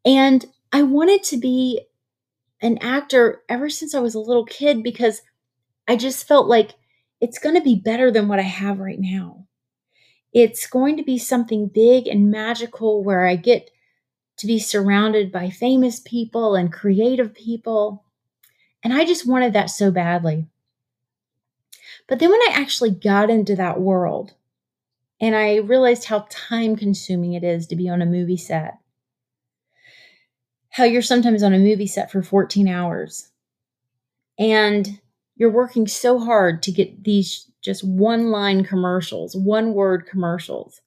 And 0.05 0.45
I 0.71 0.83
wanted 0.83 1.23
to 1.23 1.37
be 1.37 1.81
an 2.61 2.77
actor 2.79 3.41
ever 3.49 3.69
since 3.69 3.95
I 3.95 3.99
was 3.99 4.15
a 4.15 4.19
little 4.19 4.45
kid 4.45 4.83
because 4.83 5.21
I 5.87 5.95
just 5.95 6.27
felt 6.27 6.47
like 6.47 6.75
it's 7.19 7.39
going 7.39 7.55
to 7.55 7.61
be 7.61 7.75
better 7.75 8.11
than 8.11 8.27
what 8.27 8.39
I 8.39 8.43
have 8.43 8.79
right 8.79 8.99
now. 8.99 9.45
It's 10.33 10.67
going 10.67 10.97
to 10.97 11.03
be 11.03 11.17
something 11.17 11.67
big 11.67 12.07
and 12.07 12.31
magical 12.31 13.03
where 13.03 13.25
I 13.25 13.35
get 13.35 13.69
to 14.37 14.47
be 14.47 14.59
surrounded 14.59 15.31
by 15.31 15.49
famous 15.49 15.99
people 15.99 16.55
and 16.55 16.71
creative 16.71 17.33
people. 17.33 18.05
And 18.83 18.93
I 18.93 19.05
just 19.05 19.27
wanted 19.27 19.53
that 19.53 19.69
so 19.69 19.91
badly. 19.91 20.47
But 22.07 22.19
then 22.19 22.29
when 22.29 22.41
I 22.41 22.53
actually 22.53 22.91
got 22.91 23.29
into 23.29 23.55
that 23.55 23.79
world 23.79 24.33
and 25.19 25.35
I 25.35 25.57
realized 25.57 26.05
how 26.05 26.25
time 26.29 26.75
consuming 26.75 27.33
it 27.33 27.43
is 27.43 27.67
to 27.67 27.75
be 27.75 27.87
on 27.87 28.01
a 28.01 28.05
movie 28.07 28.37
set, 28.37 28.80
how 30.71 30.83
you're 30.83 31.01
sometimes 31.01 31.43
on 31.43 31.53
a 31.53 31.59
movie 31.59 31.87
set 31.87 32.11
for 32.11 32.23
14 32.23 32.67
hours 32.67 33.29
and 34.39 34.99
you're 35.35 35.51
working 35.51 35.87
so 35.87 36.19
hard 36.19 36.63
to 36.63 36.71
get 36.71 37.03
these 37.03 37.49
just 37.61 37.83
one 37.83 38.31
line 38.31 38.63
commercials, 38.63 39.35
one 39.35 39.73
word 39.73 40.07
commercials. 40.07 40.81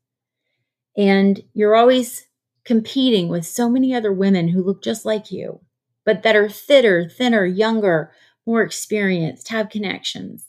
And 0.96 1.42
you're 1.52 1.76
always 1.76 2.26
competing 2.64 3.28
with 3.28 3.46
so 3.46 3.68
many 3.68 3.94
other 3.94 4.12
women 4.12 4.48
who 4.48 4.62
look 4.62 4.82
just 4.82 5.04
like 5.04 5.30
you, 5.30 5.60
but 6.04 6.22
that 6.22 6.36
are 6.36 6.48
fitter, 6.48 7.08
thinner, 7.08 7.44
younger, 7.44 8.12
more 8.46 8.62
experienced, 8.62 9.48
have 9.48 9.70
connections. 9.70 10.46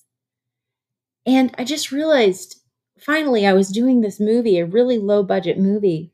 And 1.25 1.53
I 1.57 1.63
just 1.63 1.91
realized 1.91 2.61
finally 2.97 3.45
I 3.45 3.53
was 3.53 3.69
doing 3.69 4.01
this 4.01 4.19
movie, 4.19 4.59
a 4.59 4.65
really 4.65 4.97
low 4.97 5.23
budget 5.23 5.57
movie. 5.57 6.11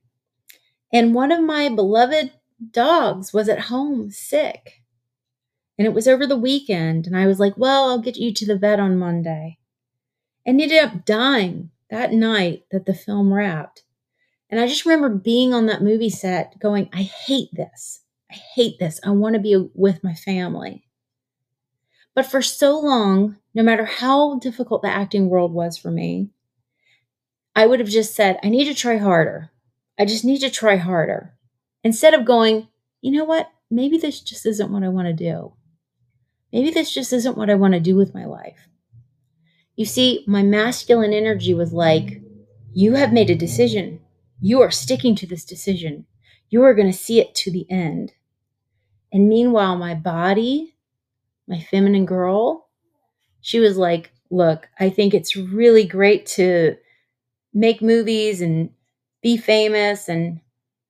And 0.93 1.13
one 1.13 1.31
of 1.31 1.41
my 1.43 1.69
beloved 1.69 2.31
dogs 2.71 3.33
was 3.33 3.49
at 3.49 3.61
home 3.61 4.11
sick. 4.11 4.81
And 5.77 5.87
it 5.87 5.93
was 5.93 6.07
over 6.07 6.27
the 6.27 6.37
weekend. 6.37 7.07
And 7.07 7.17
I 7.17 7.25
was 7.25 7.39
like, 7.39 7.57
well, 7.57 7.89
I'll 7.89 7.99
get 7.99 8.17
you 8.17 8.33
to 8.33 8.45
the 8.45 8.57
vet 8.57 8.79
on 8.79 8.99
Monday. 8.99 9.57
And 10.45 10.59
he 10.59 10.63
ended 10.63 10.83
up 10.83 11.05
dying 11.05 11.71
that 11.89 12.13
night 12.13 12.65
that 12.71 12.85
the 12.85 12.93
film 12.93 13.33
wrapped. 13.33 13.83
And 14.49 14.59
I 14.59 14.67
just 14.67 14.85
remember 14.85 15.09
being 15.09 15.53
on 15.53 15.65
that 15.67 15.81
movie 15.81 16.09
set 16.09 16.59
going, 16.59 16.89
I 16.93 17.03
hate 17.03 17.49
this. 17.53 18.01
I 18.29 18.35
hate 18.35 18.79
this. 18.79 18.99
I 19.03 19.11
want 19.11 19.35
to 19.35 19.41
be 19.41 19.69
with 19.73 20.03
my 20.03 20.13
family. 20.13 20.85
But 22.13 22.25
for 22.25 22.41
so 22.41 22.77
long, 22.79 23.37
no 23.53 23.63
matter 23.63 23.85
how 23.85 24.39
difficult 24.39 24.81
the 24.81 24.89
acting 24.89 25.29
world 25.29 25.53
was 25.53 25.77
for 25.77 25.89
me, 25.89 26.29
I 27.55 27.65
would 27.65 27.79
have 27.79 27.89
just 27.89 28.15
said, 28.15 28.37
I 28.43 28.49
need 28.49 28.65
to 28.65 28.73
try 28.73 28.97
harder. 28.97 29.51
I 29.97 30.05
just 30.05 30.25
need 30.25 30.39
to 30.39 30.49
try 30.49 30.77
harder. 30.77 31.33
Instead 31.83 32.13
of 32.13 32.25
going, 32.25 32.67
you 33.01 33.11
know 33.11 33.25
what? 33.25 33.49
Maybe 33.69 33.97
this 33.97 34.19
just 34.21 34.45
isn't 34.45 34.71
what 34.71 34.83
I 34.83 34.89
want 34.89 35.07
to 35.07 35.13
do. 35.13 35.53
Maybe 36.51 36.69
this 36.69 36.93
just 36.93 37.13
isn't 37.13 37.37
what 37.37 37.49
I 37.49 37.55
want 37.55 37.73
to 37.73 37.79
do 37.79 37.95
with 37.95 38.13
my 38.13 38.25
life. 38.25 38.67
You 39.75 39.85
see, 39.85 40.23
my 40.27 40.43
masculine 40.43 41.13
energy 41.13 41.53
was 41.53 41.73
like, 41.73 42.21
you 42.73 42.93
have 42.93 43.13
made 43.13 43.29
a 43.29 43.35
decision. 43.35 44.01
You 44.41 44.61
are 44.61 44.71
sticking 44.71 45.15
to 45.15 45.27
this 45.27 45.45
decision. 45.45 46.05
You 46.49 46.63
are 46.63 46.73
going 46.73 46.91
to 46.91 46.97
see 46.97 47.19
it 47.19 47.33
to 47.35 47.51
the 47.51 47.65
end. 47.69 48.13
And 49.13 49.29
meanwhile, 49.29 49.77
my 49.77 49.95
body, 49.95 50.75
my 51.47 51.59
feminine 51.59 52.05
girl, 52.05 52.67
she 53.41 53.59
was 53.59 53.77
like, 53.77 54.11
Look, 54.29 54.69
I 54.79 54.89
think 54.89 55.13
it's 55.13 55.35
really 55.35 55.85
great 55.85 56.25
to 56.37 56.77
make 57.53 57.81
movies 57.81 58.41
and 58.41 58.69
be 59.21 59.35
famous 59.35 60.07
and 60.07 60.39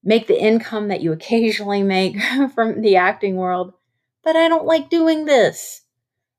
make 0.03 0.27
the 0.27 0.41
income 0.41 0.88
that 0.88 1.01
you 1.01 1.12
occasionally 1.12 1.84
make 1.84 2.17
from 2.55 2.81
the 2.81 2.96
acting 2.96 3.36
world. 3.36 3.74
But 4.24 4.36
I 4.36 4.48
don't 4.48 4.65
like 4.65 4.89
doing 4.89 5.25
this. 5.25 5.81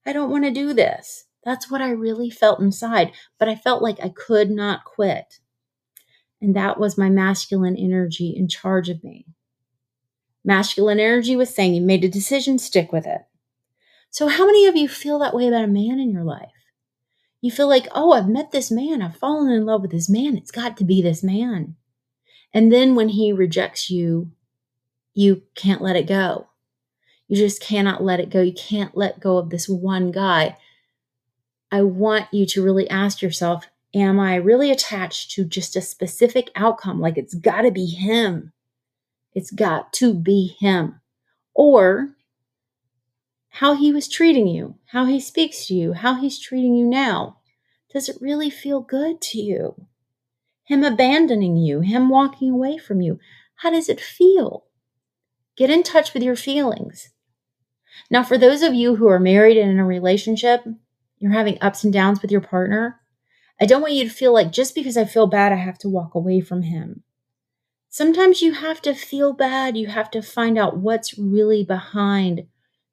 I 0.07 0.13
don't 0.13 0.31
want 0.31 0.45
to 0.45 0.51
do 0.51 0.73
this. 0.73 1.25
That's 1.45 1.71
what 1.71 1.81
I 1.81 1.91
really 1.91 2.31
felt 2.31 2.61
inside. 2.61 3.13
But 3.39 3.49
I 3.49 3.55
felt 3.55 3.83
like 3.83 3.99
I 4.03 4.09
could 4.09 4.51
not 4.51 4.85
quit. 4.85 5.41
And 6.41 6.57
that 6.57 6.79
was 6.79 6.99
my 6.99 7.09
masculine 7.09 7.77
energy 7.77 8.35
in 8.37 8.49
charge 8.49 8.89
of 8.89 9.03
me. 9.05 9.27
Masculine 10.45 10.99
energy 10.99 11.37
was 11.37 11.55
saying, 11.55 11.75
You 11.75 11.83
made 11.83 12.05
a 12.05 12.09
decision, 12.09 12.59
stick 12.59 12.93
with 12.93 13.07
it. 13.07 13.23
So, 14.11 14.27
how 14.27 14.45
many 14.45 14.67
of 14.67 14.77
you 14.77 14.89
feel 14.89 15.21
that 15.21 15.35
way 15.35 15.47
about 15.47 15.65
a 15.65 15.69
man 15.69 16.01
in 16.01 16.11
your 16.11 16.25
life? 16.25 16.51
You 17.41 17.53
feel 17.53 17.69
like, 17.69 17.87
Oh, 17.95 18.13
I've 18.13 18.29
met 18.29 18.51
this 18.51 18.71
man. 18.71 19.03
I've 19.03 19.17
fallen 19.17 19.53
in 19.53 19.65
love 19.65 19.83
with 19.83 19.93
this 19.93 20.11
man. 20.11 20.37
It's 20.37 20.51
got 20.51 20.77
to 20.79 20.85
be 20.85 21.01
this 21.01 21.23
man. 21.23 21.77
And 22.55 22.73
then 22.73 22.95
when 22.95 23.11
he 23.11 23.33
rejects 23.33 23.91
you, 23.91 24.31
you 25.15 25.43
can't 25.55 25.83
let 25.83 25.97
it 25.97 26.07
go. 26.07 26.49
You 27.29 27.37
just 27.37 27.63
cannot 27.63 28.03
let 28.03 28.21
it 28.21 28.31
go. 28.31 28.43
You 28.43 28.53
can't 28.53 28.97
let 28.97 29.21
go 29.21 29.39
of 29.39 29.51
this 29.51 29.69
one 29.69 30.11
guy. 30.11 30.57
I 31.71 31.83
want 31.83 32.27
you 32.33 32.45
to 32.47 32.63
really 32.63 32.89
ask 32.91 33.23
yourself 33.23 33.67
Am 33.95 34.19
I 34.19 34.37
really 34.37 34.71
attached 34.71 35.33
to 35.33 35.45
just 35.45 35.77
a 35.77 35.83
specific 35.83 36.51
outcome? 36.57 36.99
Like 36.99 37.19
it's 37.19 37.35
got 37.35 37.63
to 37.63 37.71
be 37.71 37.85
him. 37.85 38.53
It's 39.35 39.51
got 39.51 39.93
to 39.95 40.15
be 40.15 40.57
him. 40.59 41.01
Or 41.55 42.15
how 43.51 43.75
he 43.75 43.93
was 43.93 44.09
treating 44.09 44.47
you, 44.47 44.77
how 44.87 45.05
he 45.05 45.21
speaks 45.21 45.67
to 45.67 45.75
you, 45.75 45.93
how 45.93 46.15
he's 46.15 46.39
treating 46.39 46.75
you 46.75 46.87
now. 46.87 47.37
Does 47.93 48.09
it 48.09 48.17
really 48.21 48.49
feel 48.49 48.81
good 48.81 49.21
to 49.21 49.39
you? 49.39 49.87
Him 50.65 50.85
abandoning 50.85 51.57
you, 51.57 51.81
him 51.81 52.09
walking 52.09 52.51
away 52.51 52.79
from 52.79 53.01
you. 53.01 53.19
How 53.57 53.71
does 53.71 53.89
it 53.89 54.01
feel? 54.01 54.65
Get 55.57 55.71
in 55.71 55.83
touch 55.83 56.15
with 56.15 56.23
your 56.23 56.37
feelings. 56.37 57.11
Now, 58.11 58.23
for 58.23 58.39
those 58.39 58.63
of 58.63 58.75
you 58.75 58.97
who 58.97 59.09
are 59.09 59.21
married 59.21 59.57
and 59.57 59.71
in 59.71 59.79
a 59.79 59.85
relationship, 59.85 60.65
you're 61.19 61.33
having 61.33 61.59
ups 61.61 61.85
and 61.85 61.93
downs 61.93 62.23
with 62.23 62.31
your 62.31 62.41
partner, 62.41 63.01
I 63.61 63.67
don't 63.67 63.83
want 63.83 63.95
you 63.95 64.05
to 64.05 64.15
feel 64.15 64.33
like 64.33 64.51
just 64.51 64.75
because 64.75 64.97
I 64.97 65.05
feel 65.05 65.27
bad, 65.27 65.53
I 65.53 65.57
have 65.57 65.79
to 65.79 65.89
walk 65.89 66.15
away 66.15 66.41
from 66.41 66.63
him. 66.63 67.03
Sometimes 67.89 68.41
you 68.41 68.55
have 68.55 68.81
to 68.83 68.95
feel 68.95 69.35
bad. 69.35 69.77
You 69.77 69.87
have 69.89 70.11
to 70.13 70.23
find 70.23 70.59
out 70.59 70.79
what's 70.79 71.19
really 71.19 71.63
behind 71.63 72.47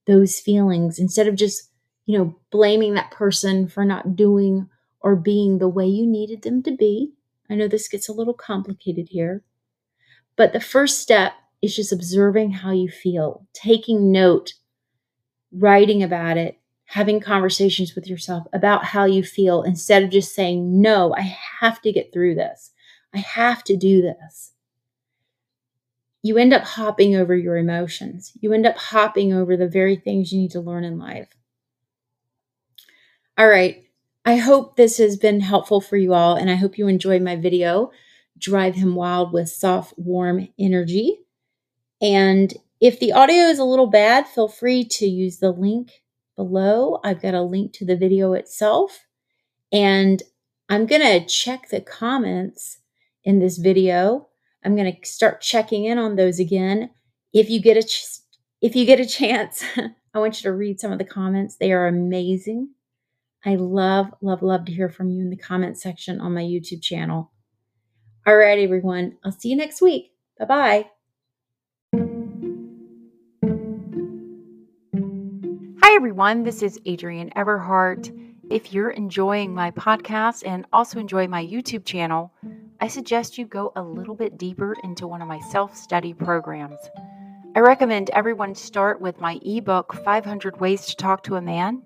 those 0.05 0.39
feelings 0.39 0.99
instead 0.99 1.27
of 1.27 1.35
just, 1.35 1.71
you 2.05 2.17
know, 2.17 2.35
blaming 2.51 2.95
that 2.95 3.11
person 3.11 3.67
for 3.67 3.85
not 3.85 4.15
doing 4.15 4.67
or 4.99 5.15
being 5.15 5.57
the 5.57 5.69
way 5.69 5.85
you 5.85 6.05
needed 6.05 6.41
them 6.41 6.61
to 6.63 6.71
be. 6.71 7.13
I 7.49 7.55
know 7.55 7.67
this 7.67 7.87
gets 7.87 8.07
a 8.07 8.13
little 8.13 8.33
complicated 8.33 9.09
here. 9.09 9.43
But 10.35 10.53
the 10.53 10.59
first 10.59 10.99
step 10.99 11.33
is 11.61 11.75
just 11.75 11.91
observing 11.91 12.51
how 12.51 12.71
you 12.71 12.89
feel, 12.89 13.45
taking 13.53 14.11
note, 14.11 14.53
writing 15.51 16.03
about 16.03 16.37
it, 16.37 16.59
having 16.85 17.19
conversations 17.19 17.95
with 17.95 18.07
yourself 18.07 18.47
about 18.53 18.85
how 18.85 19.05
you 19.05 19.23
feel 19.23 19.63
instead 19.63 20.03
of 20.03 20.09
just 20.09 20.33
saying, 20.33 20.81
No, 20.81 21.13
I 21.15 21.21
have 21.59 21.81
to 21.81 21.91
get 21.91 22.13
through 22.13 22.35
this. 22.35 22.71
I 23.13 23.19
have 23.19 23.63
to 23.65 23.75
do 23.75 24.01
this. 24.01 24.53
You 26.21 26.37
end 26.37 26.53
up 26.53 26.63
hopping 26.63 27.15
over 27.15 27.35
your 27.35 27.57
emotions. 27.57 28.33
You 28.39 28.53
end 28.53 28.65
up 28.65 28.77
hopping 28.77 29.33
over 29.33 29.55
the 29.55 29.67
very 29.67 29.95
things 29.95 30.31
you 30.31 30.39
need 30.39 30.51
to 30.51 30.59
learn 30.59 30.83
in 30.83 30.99
life. 30.99 31.29
All 33.37 33.47
right. 33.47 33.88
I 34.25 34.37
hope 34.37 34.75
this 34.75 34.97
has 34.97 35.17
been 35.17 35.39
helpful 35.39 35.81
for 35.81 35.97
you 35.97 36.13
all, 36.13 36.35
and 36.35 36.49
I 36.49 36.55
hope 36.55 36.77
you 36.77 36.87
enjoyed 36.87 37.21
my 37.21 37.35
video, 37.35 37.91
Drive 38.37 38.75
Him 38.75 38.95
Wild 38.95 39.33
with 39.33 39.49
Soft, 39.49 39.93
Warm 39.97 40.49
Energy. 40.59 41.19
And 42.01 42.53
if 42.79 42.99
the 42.99 43.13
audio 43.13 43.45
is 43.45 43.59
a 43.59 43.65
little 43.65 43.87
bad, 43.87 44.27
feel 44.27 44.47
free 44.47 44.83
to 44.85 45.05
use 45.05 45.39
the 45.39 45.51
link 45.51 46.01
below. 46.35 46.99
I've 47.03 47.21
got 47.21 47.33
a 47.33 47.41
link 47.41 47.73
to 47.73 47.85
the 47.85 47.97
video 47.97 48.33
itself. 48.33 49.05
And 49.71 50.23
I'm 50.69 50.85
going 50.85 51.01
to 51.01 51.25
check 51.25 51.69
the 51.69 51.81
comments 51.81 52.79
in 53.23 53.39
this 53.39 53.57
video. 53.57 54.29
I'm 54.63 54.75
going 54.75 54.93
to 54.93 55.07
start 55.07 55.41
checking 55.41 55.85
in 55.85 55.97
on 55.97 56.15
those 56.15 56.39
again. 56.39 56.91
If 57.33 57.49
you 57.49 57.61
get 57.61 57.77
a 57.77 57.87
if 58.61 58.75
you 58.75 58.85
get 58.85 58.99
a 58.99 59.05
chance, 59.05 59.63
I 60.13 60.19
want 60.19 60.41
you 60.41 60.49
to 60.49 60.55
read 60.55 60.79
some 60.79 60.91
of 60.91 60.97
the 60.97 61.05
comments. 61.05 61.55
They 61.55 61.71
are 61.71 61.87
amazing. 61.87 62.69
I 63.45 63.55
love, 63.55 64.07
love, 64.21 64.41
love 64.41 64.65
to 64.65 64.73
hear 64.73 64.89
from 64.89 65.09
you 65.09 65.21
in 65.21 65.29
the 65.29 65.37
comment 65.37 65.79
section 65.79 66.19
on 66.19 66.33
my 66.33 66.41
YouTube 66.41 66.81
channel. 66.81 67.31
All 68.27 68.35
right, 68.35 68.59
everyone. 68.59 69.17
I'll 69.23 69.31
see 69.31 69.49
you 69.49 69.55
next 69.55 69.81
week. 69.81 70.11
Bye 70.37 70.45
bye. 70.45 70.85
Hi, 75.81 75.95
everyone. 75.95 76.43
This 76.43 76.61
is 76.61 76.79
Adrienne 76.85 77.31
Everheart. 77.37 78.13
If 78.51 78.73
you're 78.73 78.89
enjoying 78.89 79.53
my 79.53 79.71
podcast 79.71 80.43
and 80.45 80.65
also 80.73 80.99
enjoy 80.99 81.27
my 81.27 81.45
YouTube 81.45 81.85
channel, 81.85 82.33
I 82.81 82.89
suggest 82.89 83.37
you 83.37 83.45
go 83.45 83.71
a 83.77 83.81
little 83.81 84.15
bit 84.15 84.37
deeper 84.37 84.75
into 84.83 85.07
one 85.07 85.21
of 85.21 85.29
my 85.29 85.39
self 85.49 85.77
study 85.77 86.13
programs. 86.13 86.79
I 87.55 87.61
recommend 87.61 88.09
everyone 88.09 88.53
start 88.53 88.99
with 88.99 89.19
my 89.21 89.39
ebook, 89.43 89.93
500 90.03 90.59
Ways 90.59 90.85
to 90.87 90.95
Talk 90.97 91.23
to 91.23 91.35
a 91.35 91.41
Man. 91.41 91.81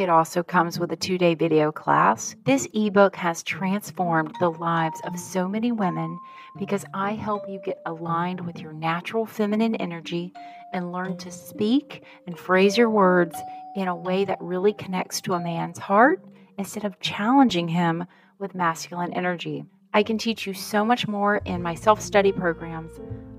It 0.00 0.08
also 0.08 0.42
comes 0.42 0.80
with 0.80 0.92
a 0.92 0.96
two 0.96 1.18
day 1.18 1.34
video 1.34 1.70
class. 1.70 2.34
This 2.46 2.66
ebook 2.72 3.14
has 3.16 3.42
transformed 3.42 4.34
the 4.40 4.48
lives 4.48 4.98
of 5.04 5.20
so 5.20 5.46
many 5.46 5.72
women 5.72 6.18
because 6.58 6.86
I 6.94 7.12
help 7.12 7.46
you 7.46 7.60
get 7.62 7.82
aligned 7.84 8.40
with 8.46 8.60
your 8.60 8.72
natural 8.72 9.26
feminine 9.26 9.74
energy 9.74 10.32
and 10.72 10.90
learn 10.90 11.18
to 11.18 11.30
speak 11.30 12.02
and 12.26 12.38
phrase 12.38 12.78
your 12.78 12.88
words 12.88 13.36
in 13.76 13.88
a 13.88 13.94
way 13.94 14.24
that 14.24 14.40
really 14.40 14.72
connects 14.72 15.20
to 15.20 15.34
a 15.34 15.40
man's 15.40 15.78
heart 15.78 16.24
instead 16.56 16.86
of 16.86 16.98
challenging 17.00 17.68
him 17.68 18.06
with 18.38 18.54
masculine 18.54 19.12
energy. 19.12 19.66
I 19.92 20.02
can 20.02 20.18
teach 20.18 20.46
you 20.46 20.54
so 20.54 20.84
much 20.84 21.08
more 21.08 21.38
in 21.38 21.62
my 21.62 21.74
self 21.74 22.00
study 22.00 22.32
programs. 22.32 22.92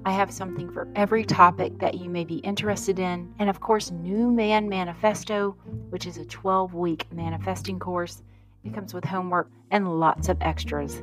I 0.03 0.11
have 0.11 0.31
something 0.31 0.71
for 0.71 0.87
every 0.95 1.23
topic 1.23 1.77
that 1.79 1.95
you 1.95 2.09
may 2.09 2.23
be 2.23 2.37
interested 2.37 2.99
in. 2.99 3.33
And 3.39 3.49
of 3.49 3.59
course, 3.59 3.91
New 3.91 4.31
Man 4.31 4.67
Manifesto, 4.67 5.55
which 5.89 6.05
is 6.05 6.17
a 6.17 6.25
12 6.25 6.73
week 6.73 7.05
manifesting 7.13 7.79
course. 7.79 8.21
It 8.63 8.73
comes 8.73 8.93
with 8.93 9.05
homework 9.05 9.49
and 9.69 9.99
lots 9.99 10.27
of 10.27 10.37
extras. 10.41 11.01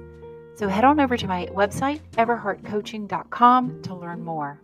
So 0.57 0.69
head 0.69 0.85
on 0.85 1.01
over 1.01 1.17
to 1.17 1.27
my 1.27 1.47
website, 1.47 2.01
everheartcoaching.com, 2.15 3.83
to 3.83 3.95
learn 3.95 4.25
more. 4.25 4.61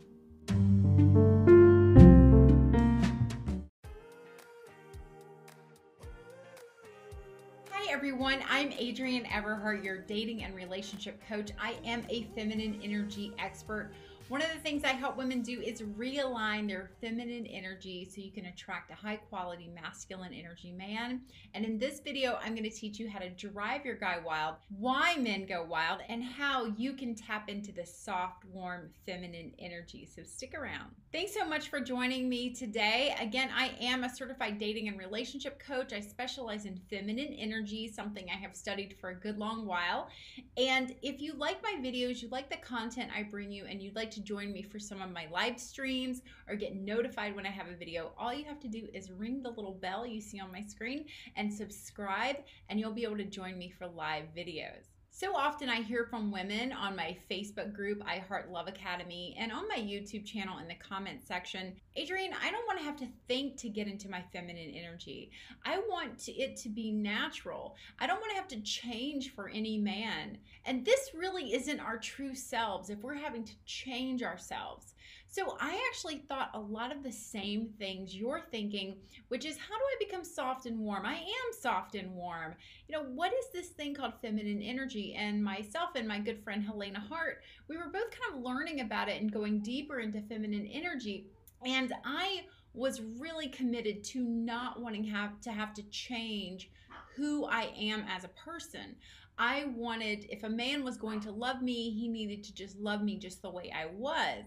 Everyone. 8.35 8.53
I'm 8.53 8.73
Adrienne 8.73 9.27
Everheart, 9.27 9.85
your 9.85 9.99
dating 9.99 10.42
and 10.42 10.57
relationship 10.57 11.23
coach. 11.29 11.53
I 11.61 11.77
am 11.85 12.05
a 12.09 12.25
feminine 12.35 12.81
energy 12.83 13.33
expert. 13.38 13.92
One 14.27 14.42
of 14.42 14.49
the 14.53 14.59
things 14.59 14.83
I 14.83 14.88
help 14.88 15.16
women 15.16 15.40
do 15.40 15.61
is 15.61 15.83
realign 15.83 16.66
their 16.66 16.90
feminine 17.01 17.47
energy 17.47 18.09
so 18.11 18.20
you 18.20 18.33
can 18.33 18.47
attract 18.47 18.90
a 18.90 18.94
high 18.94 19.16
quality 19.16 19.70
masculine 19.73 20.35
energy 20.35 20.73
man. 20.73 21.20
And 21.53 21.64
in 21.64 21.79
this 21.79 22.01
video, 22.01 22.40
I'm 22.42 22.57
going 22.57 22.68
to 22.68 22.77
teach 22.77 22.99
you 22.99 23.09
how 23.09 23.20
to 23.20 23.31
drive 23.31 23.85
your 23.85 23.94
guy 23.94 24.18
wild, 24.18 24.57
why 24.79 25.16
men 25.16 25.47
go 25.47 25.62
wild, 25.62 26.01
and 26.09 26.25
how 26.25 26.64
you 26.77 26.94
can 26.94 27.14
tap 27.14 27.49
into 27.49 27.70
the 27.70 27.87
soft, 27.87 28.44
warm, 28.47 28.90
feminine 29.07 29.53
energy. 29.61 30.09
So 30.12 30.25
stick 30.25 30.55
around. 30.55 30.90
Thanks 31.14 31.33
so 31.33 31.44
much 31.44 31.68
for 31.68 31.79
joining 31.79 32.29
me 32.29 32.50
today. 32.50 33.14
Again, 33.20 33.48
I 33.57 33.70
am 33.81 34.03
a 34.03 34.12
certified 34.12 34.59
dating 34.59 34.88
and 34.88 34.98
relationship 34.98 35.61
coach. 35.61 35.92
I 35.92 36.00
specialize 36.00 36.64
in 36.64 36.77
feminine 36.90 37.33
energy, 37.35 37.87
something 37.87 38.27
I 38.29 38.37
have 38.37 38.57
studied 38.57 38.96
for 39.00 39.11
a 39.11 39.14
good 39.14 39.38
long 39.38 39.64
while. 39.64 40.09
And 40.57 40.92
if 41.03 41.20
you 41.20 41.35
like 41.35 41.62
my 41.62 41.77
videos, 41.81 42.20
you 42.20 42.27
like 42.31 42.50
the 42.50 42.57
content 42.57 43.12
I 43.16 43.22
bring 43.22 43.53
you, 43.53 43.64
and 43.64 43.81
you'd 43.81 43.94
like 43.94 44.11
to 44.11 44.22
join 44.22 44.53
me 44.53 44.62
for 44.62 44.81
some 44.81 45.00
of 45.00 45.12
my 45.12 45.29
live 45.31 45.61
streams 45.61 46.22
or 46.48 46.57
get 46.57 46.74
notified 46.74 47.37
when 47.37 47.46
I 47.46 47.50
have 47.50 47.68
a 47.68 47.77
video, 47.77 48.11
all 48.18 48.35
you 48.35 48.46
have 48.46 48.59
to 48.59 48.68
do 48.68 48.88
is 48.92 49.12
ring 49.12 49.40
the 49.40 49.50
little 49.50 49.74
bell 49.74 50.05
you 50.05 50.20
see 50.20 50.40
on 50.40 50.50
my 50.50 50.62
screen 50.62 51.05
and 51.37 51.55
subscribe, 51.55 52.38
and 52.68 52.81
you'll 52.81 52.90
be 52.90 53.05
able 53.05 53.18
to 53.18 53.24
join 53.24 53.57
me 53.57 53.70
for 53.70 53.87
live 53.87 54.24
videos. 54.37 54.94
So 55.16 55.37
often 55.37 55.68
I 55.68 55.81
hear 55.81 56.07
from 56.07 56.33
women 56.33 56.72
on 56.72 56.96
my 56.96 57.16
Facebook 57.31 57.72
group, 57.72 58.03
I 58.05 58.16
Heart 58.18 58.50
Love 58.50 58.66
Academy, 58.66 59.37
and 59.38 59.53
on 59.53 59.68
my 59.68 59.77
YouTube 59.77 60.24
channel 60.24 60.59
in 60.59 60.66
the 60.66 60.74
comment 60.74 61.20
section, 61.24 61.72
Adrienne, 61.96 62.35
I 62.42 62.50
don't 62.50 62.66
want 62.66 62.81
to 62.81 62.85
have 62.85 62.96
to 62.96 63.07
think 63.29 63.57
to 63.59 63.68
get 63.68 63.87
into 63.87 64.11
my 64.11 64.24
feminine 64.33 64.72
energy. 64.74 65.31
I 65.64 65.79
want 65.79 66.18
to, 66.24 66.33
it 66.33 66.57
to 66.57 66.68
be 66.68 66.90
natural. 66.90 67.77
I 68.00 68.09
don't 68.09 68.18
want 68.20 68.33
to 68.33 68.37
have 68.37 68.48
to 68.48 68.61
change 68.62 69.33
for 69.37 69.48
any 69.48 69.79
man. 69.79 70.37
And 70.64 70.85
this 70.85 71.12
really 71.14 71.55
isn't 71.55 71.79
our 71.79 71.96
true 71.96 72.35
selves 72.35 72.90
if 72.90 72.98
we're 72.98 73.14
having 73.14 73.44
to 73.44 73.55
change 73.66 74.24
ourselves. 74.24 74.94
So 75.35 75.57
I 75.61 75.77
actually 75.90 76.18
thought 76.29 76.53
a 76.55 76.61
lot 76.61 76.92
of 76.92 77.03
the 77.03 77.11
same 77.11 77.70
things 77.77 78.14
you're 78.14 78.42
thinking, 78.53 78.99
which 79.27 79.44
is 79.44 79.59
how 79.59 79.77
do 79.77 79.83
I 79.83 79.97
become 79.99 80.25
soft 80.25 80.66
and 80.66 80.79
warm? 80.79 81.05
I 81.05 81.14
am 81.16 81.61
soft 81.61 81.97
and 81.97 82.14
warm. 82.14 82.55
You 82.87 82.97
know, 82.97 83.03
what 83.03 83.33
is 83.33 83.47
this 83.53 83.70
thing 83.70 83.94
called 83.94 84.12
feminine 84.23 84.62
energy? 84.62 85.16
And 85.18 85.42
myself 85.42 85.90
and 85.97 86.07
my 86.07 86.20
good 86.20 86.44
friend 86.44 86.62
Helena 86.62 87.01
Hart, 87.01 87.42
we 87.66 87.77
were 87.77 87.90
both 87.92 88.12
kind 88.12 88.33
of 88.33 88.44
learning 88.44 88.81
about 88.81 89.09
it 89.09 89.20
and 89.20 89.33
going 89.33 89.59
deeper 89.59 89.99
into 89.99 90.20
feminine 90.20 90.68
energy. 90.73 91.27
And 91.66 91.92
I 92.05 92.42
was 92.73 93.03
really 93.18 93.49
committed 93.49 94.05
to 94.05 94.20
not 94.20 94.81
wanting 94.81 95.03
have 95.03 95.40
to 95.40 95.51
have 95.51 95.75
to 95.75 95.83
change 95.90 96.70
who 97.16 97.47
I 97.47 97.73
am 97.77 98.05
as 98.09 98.23
a 98.23 98.29
person. 98.29 98.94
I 99.37 99.64
wanted 99.75 100.27
if 100.31 100.44
a 100.44 100.49
man 100.49 100.85
was 100.85 100.97
going 100.97 101.18
to 101.23 101.33
love 101.33 101.61
me, 101.61 101.90
he 101.90 102.07
needed 102.07 102.44
to 102.44 102.55
just 102.55 102.79
love 102.79 103.03
me 103.03 103.18
just 103.18 103.42
the 103.42 103.51
way 103.51 103.73
I 103.75 103.87
was. 103.87 104.44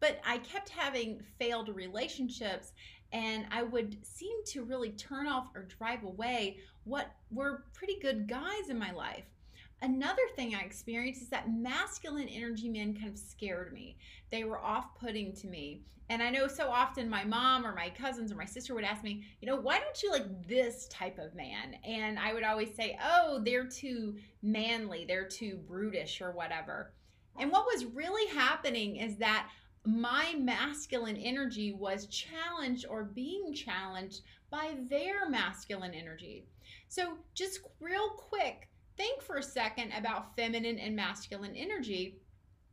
But 0.00 0.20
I 0.26 0.38
kept 0.38 0.70
having 0.70 1.22
failed 1.38 1.68
relationships 1.68 2.72
and 3.12 3.46
I 3.50 3.62
would 3.62 4.04
seem 4.04 4.44
to 4.46 4.64
really 4.64 4.90
turn 4.90 5.26
off 5.26 5.48
or 5.54 5.64
drive 5.64 6.04
away 6.04 6.58
what 6.84 7.12
were 7.30 7.64
pretty 7.72 7.98
good 8.00 8.28
guys 8.28 8.68
in 8.68 8.78
my 8.78 8.92
life. 8.92 9.24
Another 9.82 10.22
thing 10.36 10.54
I 10.54 10.60
experienced 10.60 11.22
is 11.22 11.28
that 11.30 11.50
masculine 11.50 12.28
energy 12.28 12.68
men 12.68 12.94
kind 12.94 13.08
of 13.08 13.18
scared 13.18 13.72
me. 13.72 13.96
They 14.30 14.44
were 14.44 14.62
off 14.62 14.94
putting 14.98 15.32
to 15.36 15.46
me. 15.46 15.82
And 16.10 16.22
I 16.22 16.28
know 16.28 16.48
so 16.48 16.68
often 16.68 17.08
my 17.08 17.24
mom 17.24 17.64
or 17.64 17.74
my 17.74 17.88
cousins 17.88 18.32
or 18.32 18.34
my 18.34 18.44
sister 18.44 18.74
would 18.74 18.84
ask 18.84 19.02
me, 19.02 19.24
you 19.40 19.46
know, 19.46 19.56
why 19.56 19.78
don't 19.78 20.02
you 20.02 20.10
like 20.10 20.46
this 20.48 20.88
type 20.88 21.18
of 21.18 21.34
man? 21.34 21.76
And 21.84 22.18
I 22.18 22.34
would 22.34 22.42
always 22.42 22.74
say, 22.74 22.98
oh, 23.02 23.40
they're 23.44 23.68
too 23.68 24.16
manly, 24.42 25.04
they're 25.06 25.28
too 25.28 25.60
brutish 25.68 26.20
or 26.20 26.32
whatever. 26.32 26.92
And 27.38 27.50
what 27.50 27.64
was 27.64 27.86
really 27.86 28.28
happening 28.34 28.96
is 28.96 29.16
that 29.16 29.48
my 29.84 30.34
masculine 30.38 31.16
energy 31.16 31.72
was 31.72 32.06
challenged 32.06 32.86
or 32.88 33.04
being 33.04 33.54
challenged 33.54 34.22
by 34.50 34.74
their 34.88 35.28
masculine 35.28 35.94
energy. 35.94 36.44
So, 36.88 37.18
just 37.34 37.60
real 37.80 38.10
quick, 38.10 38.68
think 38.96 39.22
for 39.22 39.36
a 39.36 39.42
second 39.42 39.92
about 39.92 40.36
feminine 40.36 40.78
and 40.78 40.94
masculine 40.94 41.56
energy. 41.56 42.16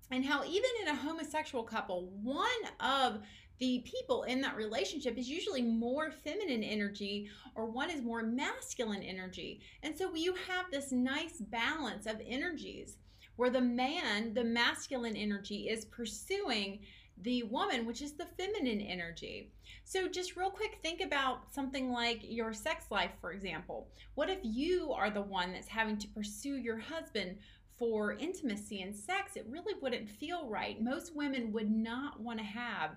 and 0.10 0.26
how 0.26 0.43
even 0.46 0.70
in 0.82 0.88
a 0.88 0.96
homosexual 0.96 1.63
couple, 1.63 2.08
one 2.24 2.48
of 2.80 3.20
the 3.60 3.84
people 3.86 4.24
in 4.24 4.39
that 4.41 4.56
relationship 4.56 5.17
is 5.17 5.30
usually 5.30 5.62
more 5.62 6.12
feminine 6.12 6.63
energy 6.63 7.30
or 7.56 7.65
one 7.65 7.89
is 7.89 8.02
more 8.02 8.24
masculine 8.24 9.02
energy. 9.02 9.60
And 9.84 9.98
so 9.98 10.13
you 10.15 10.34
have 10.48 10.72
this 10.72 10.91
nice 10.91 11.41
balance 11.41 12.06
of 12.06 12.22
energies 12.26 12.98
where 13.36 13.50
the 13.50 13.62
man, 13.62 14.34
the 14.34 14.43
masculine 14.43 15.15
energy, 15.15 15.70
is 15.70 15.86
pursuing 15.86 16.80
the 17.22 17.44
woman, 17.44 17.86
which 17.86 18.02
is 18.02 18.14
the 18.14 18.26
feminine 18.26 18.82
energy. 18.82 19.52
So, 19.84 20.08
just 20.08 20.36
real 20.36 20.50
quick, 20.50 20.80
think 20.82 21.02
about 21.02 21.54
something 21.54 21.92
like 21.92 22.20
your 22.24 22.54
sex 22.54 22.86
life, 22.92 23.12
for 23.20 23.32
example. 23.32 23.88
What 24.16 24.30
if 24.30 24.40
you 24.44 24.92
are 24.94 25.10
the 25.10 25.22
one 25.22 25.54
that's 25.54 25.68
having 25.68 25.98
to 25.98 26.08
pursue 26.10 26.58
your 26.58 26.78
husband 26.78 27.38
for 27.78 28.14
intimacy 28.14 28.82
and 28.82 28.96
sex? 28.96 29.36
It 29.36 29.48
really 29.50 29.74
wouldn't 29.82 30.10
feel 30.10 30.48
right. 30.48 30.82
Most 30.82 31.16
women 31.16 31.52
would 31.54 31.72
not 31.72 32.20
want 32.20 32.40
to 32.40 32.46
have 32.46 32.92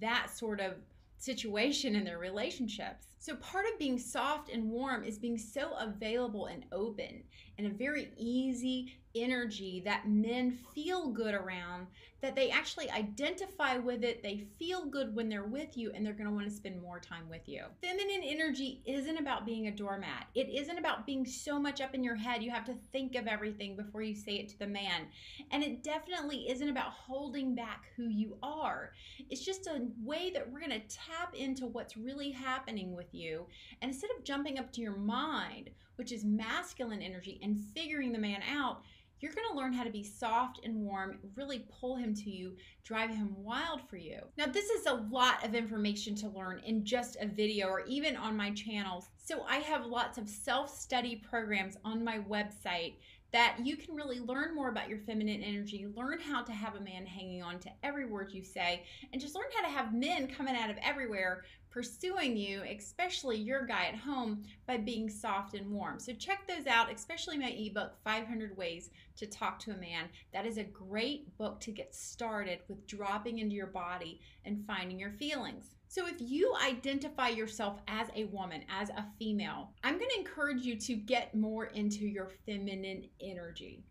that 0.00 0.28
sort 0.36 0.60
of 0.60 0.74
situation 1.18 1.94
in 1.94 2.04
their 2.04 2.18
relationships. 2.18 3.11
So, 3.22 3.36
part 3.36 3.66
of 3.72 3.78
being 3.78 4.00
soft 4.00 4.50
and 4.50 4.68
warm 4.68 5.04
is 5.04 5.16
being 5.16 5.38
so 5.38 5.74
available 5.78 6.46
and 6.46 6.64
open 6.72 7.22
and 7.56 7.68
a 7.68 7.70
very 7.70 8.10
easy 8.16 8.96
energy 9.14 9.80
that 9.84 10.08
men 10.08 10.58
feel 10.74 11.08
good 11.08 11.34
around, 11.34 11.86
that 12.20 12.34
they 12.34 12.50
actually 12.50 12.90
identify 12.90 13.76
with 13.76 14.02
it. 14.02 14.22
They 14.22 14.46
feel 14.58 14.86
good 14.86 15.14
when 15.14 15.28
they're 15.28 15.44
with 15.44 15.76
you 15.76 15.92
and 15.92 16.04
they're 16.04 16.16
want 16.30 16.48
to 16.48 16.54
spend 16.54 16.80
more 16.80 16.98
time 16.98 17.28
with 17.28 17.48
you. 17.48 17.64
Feminine 17.82 18.22
energy 18.22 18.80
isn't 18.86 19.18
about 19.18 19.44
being 19.44 19.68
a 19.68 19.70
doormat, 19.70 20.26
it 20.34 20.48
isn't 20.48 20.78
about 20.78 21.06
being 21.06 21.26
so 21.26 21.58
much 21.58 21.80
up 21.80 21.94
in 21.94 22.02
your 22.02 22.14
head. 22.14 22.42
You 22.42 22.50
have 22.50 22.64
to 22.66 22.74
think 22.92 23.16
of 23.16 23.26
everything 23.26 23.76
before 23.76 24.02
you 24.02 24.14
say 24.14 24.34
it 24.34 24.48
to 24.50 24.58
the 24.58 24.66
man. 24.66 25.06
And 25.50 25.62
it 25.62 25.82
definitely 25.82 26.48
isn't 26.50 26.68
about 26.68 26.92
holding 26.92 27.54
back 27.54 27.84
who 27.96 28.08
you 28.08 28.38
are. 28.42 28.92
It's 29.30 29.44
just 29.44 29.66
a 29.66 29.86
way 30.02 30.30
that 30.30 30.50
we're 30.50 30.60
to 30.60 30.80
tap 30.80 31.34
into 31.34 31.66
what's 31.66 31.96
really 31.96 32.30
happening 32.30 32.94
with 32.94 33.11
you. 33.16 33.46
And 33.80 33.90
instead 33.90 34.10
of 34.16 34.24
jumping 34.24 34.58
up 34.58 34.72
to 34.72 34.80
your 34.80 34.96
mind, 34.96 35.70
which 35.96 36.12
is 36.12 36.24
masculine 36.24 37.02
energy, 37.02 37.38
and 37.42 37.60
figuring 37.74 38.12
the 38.12 38.18
man 38.18 38.42
out, 38.50 38.82
you're 39.22 39.32
going 39.32 39.48
to 39.52 39.56
learn 39.56 39.72
how 39.72 39.84
to 39.84 39.90
be 39.90 40.02
soft 40.02 40.60
and 40.64 40.74
warm, 40.74 41.18
really 41.36 41.64
pull 41.80 41.94
him 41.94 42.12
to 42.12 42.30
you, 42.30 42.56
drive 42.82 43.10
him 43.10 43.32
wild 43.36 43.80
for 43.88 43.96
you. 43.96 44.18
Now, 44.36 44.46
this 44.46 44.68
is 44.68 44.86
a 44.86 44.94
lot 44.94 45.44
of 45.44 45.54
information 45.54 46.16
to 46.16 46.28
learn 46.28 46.60
in 46.66 46.84
just 46.84 47.16
a 47.20 47.26
video 47.26 47.68
or 47.68 47.84
even 47.86 48.16
on 48.16 48.36
my 48.36 48.50
channels. 48.50 49.10
So, 49.24 49.44
I 49.48 49.58
have 49.58 49.86
lots 49.86 50.18
of 50.18 50.28
self 50.28 50.76
study 50.76 51.16
programs 51.16 51.76
on 51.84 52.02
my 52.02 52.18
website 52.18 52.94
that 53.32 53.56
you 53.62 53.76
can 53.76 53.94
really 53.94 54.20
learn 54.20 54.54
more 54.54 54.68
about 54.68 54.88
your 54.88 54.98
feminine 54.98 55.42
energy, 55.42 55.86
learn 55.96 56.18
how 56.20 56.42
to 56.42 56.52
have 56.52 56.74
a 56.74 56.80
man 56.80 57.06
hanging 57.06 57.42
on 57.42 57.58
to 57.60 57.70
every 57.82 58.04
word 58.04 58.30
you 58.30 58.42
say, 58.42 58.82
and 59.12 59.22
just 59.22 59.34
learn 59.34 59.46
how 59.56 59.62
to 59.62 59.72
have 59.72 59.94
men 59.94 60.26
coming 60.26 60.54
out 60.54 60.68
of 60.68 60.76
everywhere 60.82 61.44
pursuing 61.72 62.36
you, 62.36 62.62
especially 62.62 63.38
your 63.38 63.64
guy 63.64 63.86
at 63.86 63.96
home, 63.96 64.44
by 64.66 64.76
being 64.76 65.08
soft 65.08 65.54
and 65.54 65.70
warm. 65.70 65.98
So 65.98 66.12
check 66.12 66.46
those 66.46 66.66
out, 66.66 66.92
especially 66.92 67.38
my 67.38 67.50
ebook, 67.50 67.94
500 68.04 68.56
Ways 68.56 68.90
to 69.16 69.26
Talk 69.26 69.58
to 69.60 69.72
a 69.72 69.76
Man. 69.76 70.08
That 70.32 70.46
is 70.46 70.58
a 70.58 70.64
great 70.64 71.36
book 71.38 71.58
to 71.60 71.70
get 71.72 71.94
started 71.94 72.60
with 72.68 72.86
dropping 72.86 73.38
into 73.38 73.56
your 73.56 73.66
body 73.66 74.20
and 74.44 74.64
finding 74.66 75.00
your 75.00 75.12
feelings. 75.12 75.74
So, 75.88 76.06
if 76.06 76.16
you 76.18 76.54
identify 76.62 77.28
yourself 77.28 77.80
as 77.86 78.08
a 78.14 78.24
woman, 78.24 78.64
as 78.70 78.88
a 78.90 79.04
female, 79.18 79.70
I'm 79.82 79.98
to 79.98 80.08
encourage 80.16 80.62
you 80.62 80.76
to 80.76 80.94
get 80.94 81.34
more 81.34 81.66
into 81.66 82.06
your 82.06 82.30
feminine 82.46 83.08
energy. 83.20 83.84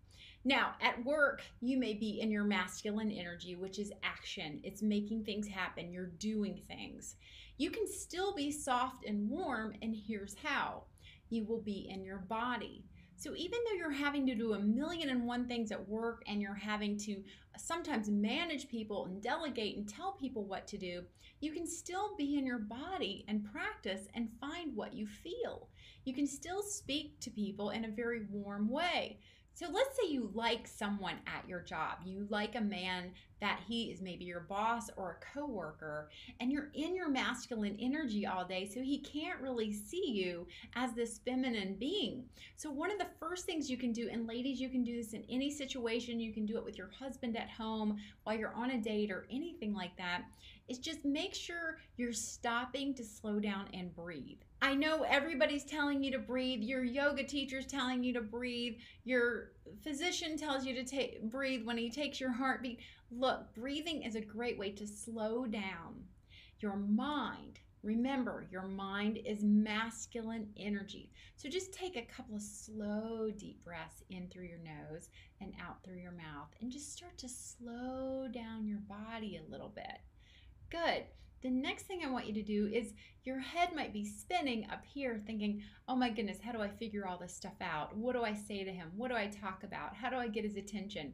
Now, 0.43 0.73
at 0.81 1.03
work, 1.05 1.43
you 1.61 1.77
may 1.77 1.93
be 1.93 2.19
in 2.19 2.31
your 2.31 2.43
masculine 2.43 3.11
energy, 3.11 3.55
which 3.55 3.77
is 3.77 3.93
action. 4.01 4.59
It's 4.63 4.81
making 4.81 5.23
things 5.23 5.47
happen. 5.47 5.91
You're 5.91 6.07
doing 6.07 6.59
things. 6.67 7.15
You 7.61 7.69
can 7.69 7.87
still 7.87 8.33
be 8.33 8.49
soft 8.49 9.05
and 9.05 9.29
warm, 9.29 9.75
and 9.83 9.95
here's 9.95 10.33
how 10.33 10.85
you 11.29 11.45
will 11.45 11.61
be 11.61 11.87
in 11.91 12.03
your 12.03 12.17
body. 12.17 12.83
So 13.17 13.35
even 13.35 13.59
though 13.63 13.75
you're 13.75 13.91
having 13.91 14.25
to 14.25 14.33
do 14.33 14.53
a 14.53 14.59
million 14.59 15.09
and 15.09 15.27
one 15.27 15.47
things 15.47 15.71
at 15.71 15.87
work 15.87 16.23
and 16.25 16.41
you're 16.41 16.55
having 16.55 16.97
to 17.01 17.21
sometimes 17.59 18.09
manage 18.09 18.67
people 18.67 19.05
and 19.05 19.21
delegate 19.21 19.77
and 19.77 19.87
tell 19.87 20.13
people 20.13 20.43
what 20.43 20.65
to 20.69 20.79
do, 20.79 21.03
you 21.39 21.51
can 21.51 21.67
still 21.67 22.15
be 22.17 22.35
in 22.35 22.47
your 22.47 22.57
body 22.57 23.25
and 23.27 23.45
practice 23.45 24.07
and 24.15 24.31
find 24.39 24.75
what 24.75 24.95
you 24.95 25.05
feel. 25.05 25.69
You 26.03 26.15
can 26.15 26.25
still 26.25 26.63
speak 26.63 27.19
to 27.19 27.29
people 27.29 27.69
in 27.69 27.85
a 27.85 27.91
very 27.91 28.21
warm 28.31 28.71
way. 28.71 29.19
So 29.53 29.67
let's 29.71 29.95
say 29.95 30.09
you 30.09 30.31
like 30.33 30.67
someone 30.67 31.17
at 31.27 31.47
your 31.47 31.61
job. 31.61 31.97
You 32.05 32.25
like 32.29 32.55
a 32.55 32.61
man 32.61 33.11
that 33.41 33.59
he 33.67 33.85
is 33.85 34.01
maybe 34.01 34.23
your 34.23 34.41
boss 34.41 34.89
or 34.95 35.17
a 35.19 35.33
coworker 35.33 36.09
and 36.39 36.51
you're 36.51 36.69
in 36.75 36.95
your 36.95 37.09
masculine 37.09 37.75
energy 37.79 38.25
all 38.25 38.45
day 38.45 38.69
so 38.71 38.81
he 38.81 38.99
can't 38.99 39.41
really 39.41 39.73
see 39.73 40.11
you 40.11 40.47
as 40.75 40.93
this 40.93 41.19
feminine 41.25 41.75
being. 41.79 42.23
So 42.55 42.69
one 42.71 42.91
of 42.91 42.99
the 42.99 43.07
first 43.19 43.45
things 43.45 43.69
you 43.69 43.77
can 43.77 43.91
do 43.91 44.09
and 44.11 44.27
ladies 44.27 44.61
you 44.61 44.69
can 44.69 44.83
do 44.83 44.95
this 44.95 45.13
in 45.13 45.23
any 45.29 45.49
situation, 45.49 46.19
you 46.19 46.31
can 46.33 46.45
do 46.45 46.57
it 46.57 46.63
with 46.63 46.77
your 46.77 46.91
husband 46.97 47.35
at 47.35 47.49
home 47.49 47.97
while 48.23 48.37
you're 48.37 48.53
on 48.53 48.71
a 48.71 48.77
date 48.77 49.11
or 49.11 49.25
anything 49.31 49.73
like 49.73 49.97
that, 49.97 50.23
is 50.71 50.79
just 50.79 51.03
make 51.03 51.35
sure 51.35 51.79
you're 51.97 52.13
stopping 52.13 52.93
to 52.93 53.03
slow 53.03 53.39
down 53.39 53.67
and 53.73 53.93
breathe. 53.93 54.39
I 54.61 54.73
know 54.73 55.03
everybody's 55.03 55.65
telling 55.65 56.01
you 56.01 56.11
to 56.11 56.19
breathe. 56.19 56.61
Your 56.61 56.83
yoga 56.83 57.25
teacher's 57.25 57.65
telling 57.65 58.03
you 58.03 58.13
to 58.13 58.21
breathe. 58.21 58.77
Your 59.03 59.51
physician 59.83 60.37
tells 60.37 60.65
you 60.65 60.73
to 60.75 60.85
take 60.85 61.29
breathe 61.29 61.65
when 61.65 61.77
he 61.77 61.91
takes 61.91 62.21
your 62.21 62.31
heartbeat. 62.31 62.79
Look, 63.11 63.53
breathing 63.53 64.03
is 64.03 64.15
a 64.15 64.21
great 64.21 64.57
way 64.57 64.71
to 64.71 64.87
slow 64.87 65.45
down 65.45 66.05
your 66.61 66.77
mind. 66.77 67.59
Remember, 67.83 68.45
your 68.49 68.67
mind 68.67 69.19
is 69.25 69.43
masculine 69.43 70.47
energy. 70.55 71.11
So 71.35 71.49
just 71.49 71.73
take 71.73 71.97
a 71.97 72.03
couple 72.03 72.35
of 72.35 72.41
slow, 72.41 73.29
deep 73.35 73.61
breaths 73.65 74.03
in 74.09 74.29
through 74.29 74.45
your 74.45 74.59
nose 74.59 75.09
and 75.41 75.53
out 75.61 75.83
through 75.83 75.99
your 75.99 76.11
mouth 76.11 76.47
and 76.61 76.71
just 76.71 76.93
start 76.93 77.17
to 77.17 77.27
slow 77.27 78.29
down 78.31 78.67
your 78.67 78.81
body 78.87 79.37
a 79.37 79.51
little 79.51 79.73
bit. 79.75 79.99
Good. 80.71 81.03
The 81.41 81.49
next 81.49 81.83
thing 81.83 82.01
I 82.03 82.09
want 82.09 82.27
you 82.27 82.33
to 82.33 82.43
do 82.43 82.67
is 82.71 82.93
your 83.25 83.39
head 83.39 83.75
might 83.75 83.91
be 83.91 84.05
spinning 84.05 84.67
up 84.71 84.85
here 84.85 85.21
thinking, 85.25 85.61
oh 85.87 85.95
my 85.97 86.09
goodness, 86.09 86.37
how 86.41 86.53
do 86.53 86.61
I 86.61 86.69
figure 86.69 87.05
all 87.05 87.17
this 87.17 87.35
stuff 87.35 87.59
out? 87.59 87.95
What 87.97 88.15
do 88.15 88.23
I 88.23 88.33
say 88.33 88.63
to 88.63 88.71
him? 88.71 88.91
What 88.95 89.09
do 89.09 89.15
I 89.15 89.27
talk 89.27 89.63
about? 89.63 89.95
How 89.95 90.09
do 90.09 90.15
I 90.15 90.29
get 90.29 90.45
his 90.45 90.55
attention? 90.55 91.13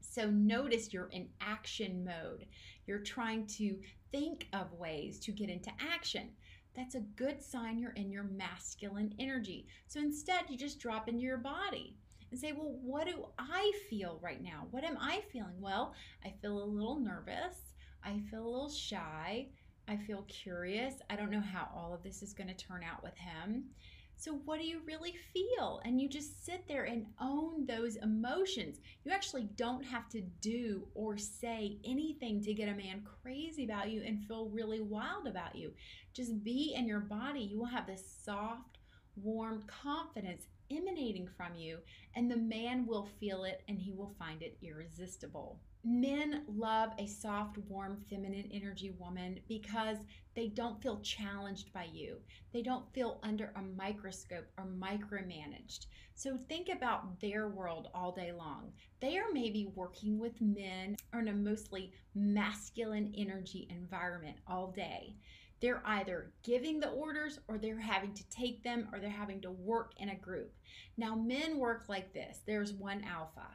So 0.00 0.30
notice 0.30 0.92
you're 0.92 1.10
in 1.12 1.28
action 1.40 2.02
mode. 2.02 2.46
You're 2.86 3.00
trying 3.00 3.46
to 3.58 3.76
think 4.10 4.48
of 4.54 4.72
ways 4.72 5.18
to 5.20 5.32
get 5.32 5.50
into 5.50 5.70
action. 5.78 6.30
That's 6.74 6.94
a 6.94 7.00
good 7.00 7.42
sign 7.42 7.78
you're 7.78 7.92
in 7.92 8.10
your 8.10 8.24
masculine 8.24 9.12
energy. 9.18 9.66
So 9.86 10.00
instead, 10.00 10.44
you 10.48 10.56
just 10.56 10.80
drop 10.80 11.08
into 11.08 11.20
your 11.20 11.38
body 11.38 11.96
and 12.30 12.40
say, 12.40 12.52
Well, 12.52 12.78
what 12.82 13.06
do 13.06 13.26
I 13.38 13.72
feel 13.90 14.18
right 14.22 14.42
now? 14.42 14.66
What 14.70 14.84
am 14.84 14.96
I 14.98 15.22
feeling? 15.32 15.60
Well, 15.60 15.94
I 16.24 16.32
feel 16.40 16.62
a 16.62 16.64
little 16.64 17.00
nervous. 17.00 17.67
I 18.04 18.20
feel 18.30 18.44
a 18.44 18.48
little 18.48 18.70
shy. 18.70 19.48
I 19.88 19.96
feel 19.96 20.24
curious. 20.28 20.94
I 21.08 21.16
don't 21.16 21.30
know 21.30 21.40
how 21.40 21.68
all 21.74 21.94
of 21.94 22.02
this 22.02 22.22
is 22.22 22.34
going 22.34 22.48
to 22.48 22.54
turn 22.54 22.82
out 22.82 23.02
with 23.02 23.16
him. 23.16 23.64
So, 24.16 24.34
what 24.44 24.58
do 24.58 24.66
you 24.66 24.80
really 24.84 25.14
feel? 25.32 25.80
And 25.84 26.00
you 26.00 26.08
just 26.08 26.44
sit 26.44 26.66
there 26.66 26.84
and 26.84 27.06
own 27.20 27.66
those 27.66 27.94
emotions. 27.96 28.80
You 29.04 29.12
actually 29.12 29.44
don't 29.54 29.84
have 29.84 30.08
to 30.08 30.20
do 30.40 30.88
or 30.94 31.16
say 31.16 31.78
anything 31.84 32.42
to 32.42 32.52
get 32.52 32.68
a 32.68 32.74
man 32.74 33.06
crazy 33.22 33.64
about 33.64 33.90
you 33.90 34.02
and 34.04 34.26
feel 34.26 34.48
really 34.48 34.80
wild 34.80 35.28
about 35.28 35.54
you. 35.54 35.72
Just 36.12 36.42
be 36.42 36.74
in 36.76 36.88
your 36.88 36.98
body. 36.98 37.40
You 37.40 37.58
will 37.58 37.66
have 37.66 37.86
this 37.86 38.02
soft, 38.24 38.78
warm 39.14 39.62
confidence 39.68 40.48
emanating 40.70 41.28
from 41.36 41.54
you, 41.54 41.78
and 42.14 42.30
the 42.30 42.36
man 42.36 42.86
will 42.86 43.08
feel 43.20 43.44
it 43.44 43.62
and 43.68 43.78
he 43.78 43.92
will 43.92 44.14
find 44.18 44.42
it 44.42 44.58
irresistible. 44.62 45.60
Men 45.84 46.42
love 46.48 46.90
a 46.98 47.06
soft, 47.06 47.56
warm, 47.68 48.04
feminine 48.10 48.50
energy 48.52 48.90
woman 48.98 49.38
because 49.48 49.98
they 50.34 50.48
don't 50.48 50.82
feel 50.82 51.00
challenged 51.00 51.72
by 51.72 51.88
you. 51.92 52.18
They 52.52 52.62
don't 52.62 52.92
feel 52.92 53.20
under 53.22 53.52
a 53.54 53.62
microscope 53.62 54.46
or 54.58 54.66
micromanaged. 54.66 55.86
So 56.14 56.36
think 56.48 56.68
about 56.68 57.20
their 57.20 57.48
world 57.48 57.88
all 57.94 58.10
day 58.10 58.32
long. 58.32 58.72
They 59.00 59.18
are 59.18 59.32
maybe 59.32 59.70
working 59.74 60.18
with 60.18 60.40
men 60.40 60.96
or 61.12 61.20
in 61.20 61.28
a 61.28 61.32
mostly 61.32 61.92
masculine 62.14 63.14
energy 63.16 63.68
environment 63.70 64.38
all 64.48 64.72
day. 64.72 65.14
They're 65.60 65.82
either 65.86 66.32
giving 66.42 66.80
the 66.80 66.90
orders 66.90 67.38
or 67.48 67.58
they're 67.58 67.78
having 67.78 68.14
to 68.14 68.28
take 68.30 68.62
them 68.62 68.88
or 68.92 68.98
they're 68.98 69.10
having 69.10 69.40
to 69.42 69.50
work 69.50 69.92
in 69.98 70.08
a 70.08 70.16
group. 70.16 70.52
Now, 70.96 71.14
men 71.14 71.58
work 71.58 71.84
like 71.88 72.12
this 72.12 72.40
there's 72.46 72.72
one 72.72 73.04
alpha 73.04 73.46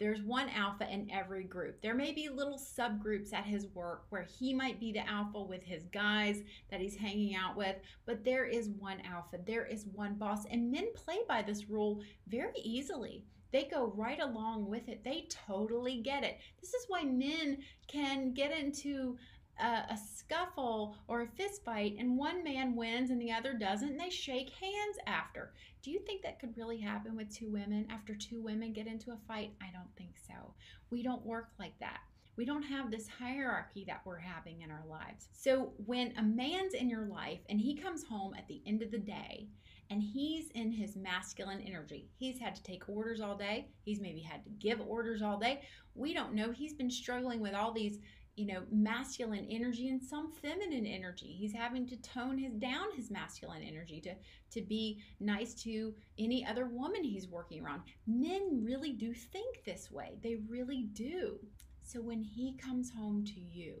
there's 0.00 0.22
one 0.22 0.48
alpha 0.48 0.90
in 0.90 1.10
every 1.10 1.44
group. 1.44 1.80
There 1.82 1.94
may 1.94 2.10
be 2.12 2.30
little 2.30 2.58
subgroups 2.58 3.34
at 3.34 3.44
his 3.44 3.66
work 3.74 4.06
where 4.08 4.22
he 4.22 4.54
might 4.54 4.80
be 4.80 4.92
the 4.92 5.06
alpha 5.06 5.42
with 5.42 5.62
his 5.62 5.84
guys 5.92 6.42
that 6.70 6.80
he's 6.80 6.96
hanging 6.96 7.36
out 7.36 7.54
with, 7.54 7.76
but 8.06 8.24
there 8.24 8.46
is 8.46 8.70
one 8.70 9.02
alpha. 9.02 9.38
There 9.46 9.66
is 9.66 9.84
one 9.92 10.14
boss. 10.14 10.46
And 10.50 10.72
men 10.72 10.88
play 10.94 11.18
by 11.28 11.42
this 11.42 11.68
rule 11.68 12.00
very 12.26 12.58
easily. 12.64 13.26
they 13.52 13.64
go 13.64 13.92
right 13.96 14.20
along 14.20 14.68
with 14.68 14.88
it. 14.88 15.02
They 15.04 15.26
totally 15.28 15.98
get 15.98 16.24
it. 16.24 16.38
This 16.60 16.72
is 16.72 16.86
why 16.88 17.02
men 17.02 17.58
can 17.88 18.32
get 18.32 18.56
into 18.56 19.16
a, 19.60 19.92
a, 19.92 19.98
scuffle 20.16 20.96
or 21.08 21.22
a 21.22 21.26
fist 21.26 21.64
fight 21.64 21.96
and 21.98 22.16
one 22.16 22.44
man 22.44 22.76
wins 22.76 23.10
and 23.10 23.20
the 23.20 23.32
other 23.32 23.52
doesn't 23.52 23.90
and 23.90 24.00
they 24.00 24.10
shake 24.10 24.50
hands 24.50 24.96
after. 25.06 25.52
Do 25.82 25.90
you 25.90 26.00
think 26.00 26.22
that 26.22 26.38
could 26.38 26.56
really 26.56 26.78
happen 26.78 27.16
with 27.16 27.34
two 27.34 27.50
women 27.50 27.86
after 27.90 28.14
two 28.14 28.40
women 28.42 28.72
get 28.72 28.86
into 28.86 29.10
a 29.10 29.18
fight? 29.26 29.52
I 29.60 29.66
don't 29.72 29.94
think 29.96 30.14
so. 30.26 30.54
We 30.90 31.02
don't 31.02 31.24
work 31.24 31.48
like 31.58 31.78
that. 31.80 32.00
We 32.36 32.44
don't 32.44 32.62
have 32.62 32.90
this 32.90 33.08
hierarchy 33.08 33.84
that 33.86 34.02
we're 34.04 34.18
having 34.18 34.62
in 34.62 34.70
our 34.70 34.84
lives. 34.88 35.28
So 35.32 35.72
when 35.84 36.14
a 36.16 36.22
man's 36.22 36.74
in 36.74 36.88
your 36.88 37.06
life 37.06 37.40
and 37.48 37.60
he 37.60 37.74
comes 37.74 38.04
home 38.04 38.34
at 38.34 38.48
the 38.48 38.62
end 38.66 38.82
of 38.82 38.90
the 38.90 38.98
day 38.98 39.48
and 39.90 40.00
he's 40.00 40.50
in 40.50 40.70
his 40.70 40.96
masculine 40.96 41.60
energy. 41.60 42.08
He's 42.16 42.38
had 42.38 42.54
to 42.54 42.62
take 42.62 42.88
orders 42.88 43.20
all 43.20 43.36
day. 43.36 43.68
He's 43.82 44.00
maybe 44.00 44.20
had 44.20 44.44
to 44.44 44.50
give 44.50 44.80
orders 44.80 45.20
all 45.20 45.38
day. 45.38 45.62
We 45.94 46.14
don't 46.14 46.32
know. 46.32 46.52
He's 46.52 46.74
been 46.74 46.90
struggling 46.90 47.40
with 47.40 47.54
all 47.54 47.72
these 47.72 47.98
you 48.40 48.46
know 48.46 48.62
masculine 48.72 49.46
energy 49.50 49.88
and 49.88 50.02
some 50.02 50.32
feminine 50.32 50.86
energy. 50.86 51.36
He's 51.38 51.52
having 51.52 51.86
to 51.88 51.96
tone 51.96 52.38
his 52.38 52.54
down 52.54 52.86
his 52.96 53.10
masculine 53.10 53.62
energy 53.62 54.00
to 54.00 54.14
to 54.52 54.66
be 54.66 55.02
nice 55.20 55.54
to 55.62 55.94
any 56.18 56.46
other 56.46 56.66
woman 56.66 57.04
he's 57.04 57.28
working 57.28 57.62
around. 57.62 57.82
Men 58.06 58.62
really 58.64 58.92
do 58.92 59.12
think 59.12 59.64
this 59.64 59.90
way. 59.90 60.18
They 60.22 60.38
really 60.48 60.84
do. 60.92 61.38
So 61.82 62.00
when 62.00 62.22
he 62.22 62.56
comes 62.56 62.90
home 62.90 63.24
to 63.26 63.40
you 63.40 63.74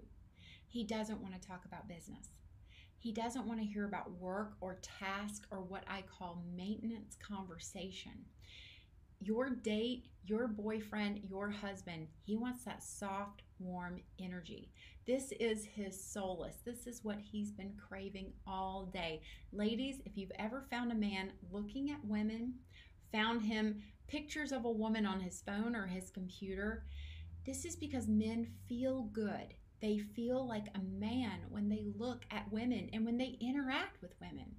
he 0.70 0.84
doesn't 0.84 1.20
want 1.20 1.34
to 1.34 1.48
talk 1.48 1.64
about 1.64 1.88
business. 1.88 2.28
He 2.96 3.12
doesn't 3.12 3.46
want 3.46 3.58
to 3.58 3.66
hear 3.66 3.86
about 3.86 4.12
work 4.20 4.52
or 4.60 4.78
task 4.82 5.46
or 5.50 5.62
what 5.62 5.82
I 5.88 6.02
call 6.02 6.44
maintenance 6.56 7.16
conversation. 7.16 8.12
Your 9.20 9.50
date, 9.50 10.06
your 10.24 10.46
boyfriend, 10.46 11.22
your 11.28 11.50
husband, 11.50 12.06
he 12.24 12.36
wants 12.36 12.64
that 12.64 12.84
soft, 12.84 13.42
warm 13.60 14.00
energy. 14.18 14.72
This 15.06 15.32
is 15.38 15.64
his 15.64 16.02
solace. 16.02 16.56
This 16.64 16.86
is 16.86 17.04
what 17.04 17.18
he's 17.20 17.52
been 17.52 17.72
craving 17.88 18.32
all 18.46 18.90
day. 18.92 19.22
Ladies, 19.52 20.00
if 20.04 20.16
you've 20.16 20.32
ever 20.38 20.64
found 20.70 20.90
a 20.92 20.96
man 20.96 21.32
looking 21.52 21.90
at 21.90 22.04
women, 22.04 22.54
found 23.12 23.42
him 23.42 23.82
pictures 24.08 24.52
of 24.52 24.64
a 24.64 24.70
woman 24.70 25.06
on 25.06 25.20
his 25.20 25.42
phone 25.42 25.76
or 25.76 25.86
his 25.86 26.10
computer, 26.10 26.84
this 27.46 27.64
is 27.64 27.76
because 27.76 28.08
men 28.08 28.46
feel 28.68 29.02
good. 29.12 29.54
They 29.80 29.98
feel 29.98 30.46
like 30.46 30.66
a 30.74 31.00
man 31.00 31.40
when 31.48 31.68
they 31.68 31.84
look 31.96 32.24
at 32.30 32.52
women 32.52 32.90
and 32.92 33.04
when 33.04 33.16
they 33.16 33.38
interact 33.40 34.02
with 34.02 34.14
women. 34.20 34.56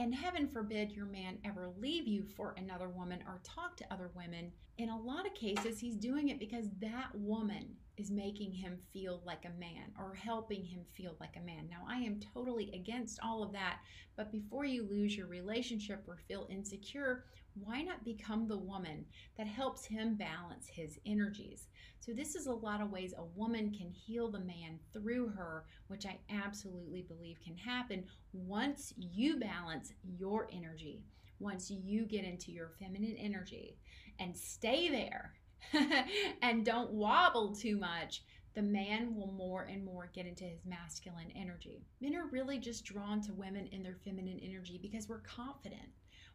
And 0.00 0.14
heaven 0.14 0.48
forbid 0.48 0.92
your 0.92 1.04
man 1.04 1.36
ever 1.44 1.74
leave 1.78 2.08
you 2.08 2.24
for 2.34 2.54
another 2.56 2.88
woman 2.88 3.22
or 3.26 3.42
talk 3.44 3.76
to 3.76 3.92
other 3.92 4.10
women. 4.16 4.50
In 4.78 4.88
a 4.88 4.98
lot 4.98 5.26
of 5.26 5.34
cases, 5.34 5.78
he's 5.78 5.94
doing 5.94 6.30
it 6.30 6.38
because 6.38 6.70
that 6.80 7.10
woman 7.14 7.76
is 7.98 8.10
making 8.10 8.50
him 8.50 8.78
feel 8.94 9.20
like 9.26 9.44
a 9.44 9.60
man 9.60 9.92
or 9.98 10.14
helping 10.14 10.64
him 10.64 10.86
feel 10.96 11.16
like 11.20 11.36
a 11.36 11.44
man. 11.44 11.68
Now, 11.68 11.84
I 11.86 11.98
am 11.98 12.18
totally 12.32 12.70
against 12.72 13.20
all 13.22 13.42
of 13.42 13.52
that, 13.52 13.80
but 14.16 14.32
before 14.32 14.64
you 14.64 14.88
lose 14.88 15.14
your 15.14 15.26
relationship 15.26 16.02
or 16.08 16.16
feel 16.16 16.48
insecure, 16.48 17.26
why 17.54 17.82
not 17.82 18.04
become 18.04 18.46
the 18.46 18.58
woman 18.58 19.04
that 19.36 19.46
helps 19.46 19.84
him 19.84 20.14
balance 20.14 20.66
his 20.66 20.98
energies? 21.04 21.68
So, 21.98 22.12
this 22.12 22.34
is 22.34 22.46
a 22.46 22.52
lot 22.52 22.80
of 22.80 22.90
ways 22.90 23.14
a 23.16 23.24
woman 23.38 23.70
can 23.70 23.90
heal 23.90 24.30
the 24.30 24.40
man 24.40 24.78
through 24.92 25.28
her, 25.28 25.64
which 25.88 26.06
I 26.06 26.18
absolutely 26.30 27.02
believe 27.02 27.38
can 27.44 27.56
happen 27.56 28.04
once 28.32 28.94
you 28.96 29.38
balance 29.38 29.92
your 30.02 30.48
energy, 30.52 31.04
once 31.38 31.70
you 31.70 32.06
get 32.06 32.24
into 32.24 32.52
your 32.52 32.70
feminine 32.78 33.16
energy 33.18 33.76
and 34.18 34.36
stay 34.36 34.88
there 34.88 35.34
and 36.42 36.64
don't 36.64 36.90
wobble 36.92 37.54
too 37.54 37.76
much. 37.76 38.22
The 38.54 38.62
man 38.62 39.14
will 39.14 39.32
more 39.32 39.62
and 39.62 39.84
more 39.84 40.10
get 40.12 40.26
into 40.26 40.44
his 40.44 40.64
masculine 40.66 41.30
energy. 41.36 41.84
Men 42.00 42.16
are 42.16 42.26
really 42.26 42.58
just 42.58 42.84
drawn 42.84 43.20
to 43.22 43.32
women 43.32 43.68
in 43.68 43.82
their 43.82 43.96
feminine 44.04 44.40
energy 44.42 44.78
because 44.82 45.08
we're 45.08 45.20
confident. 45.20 45.88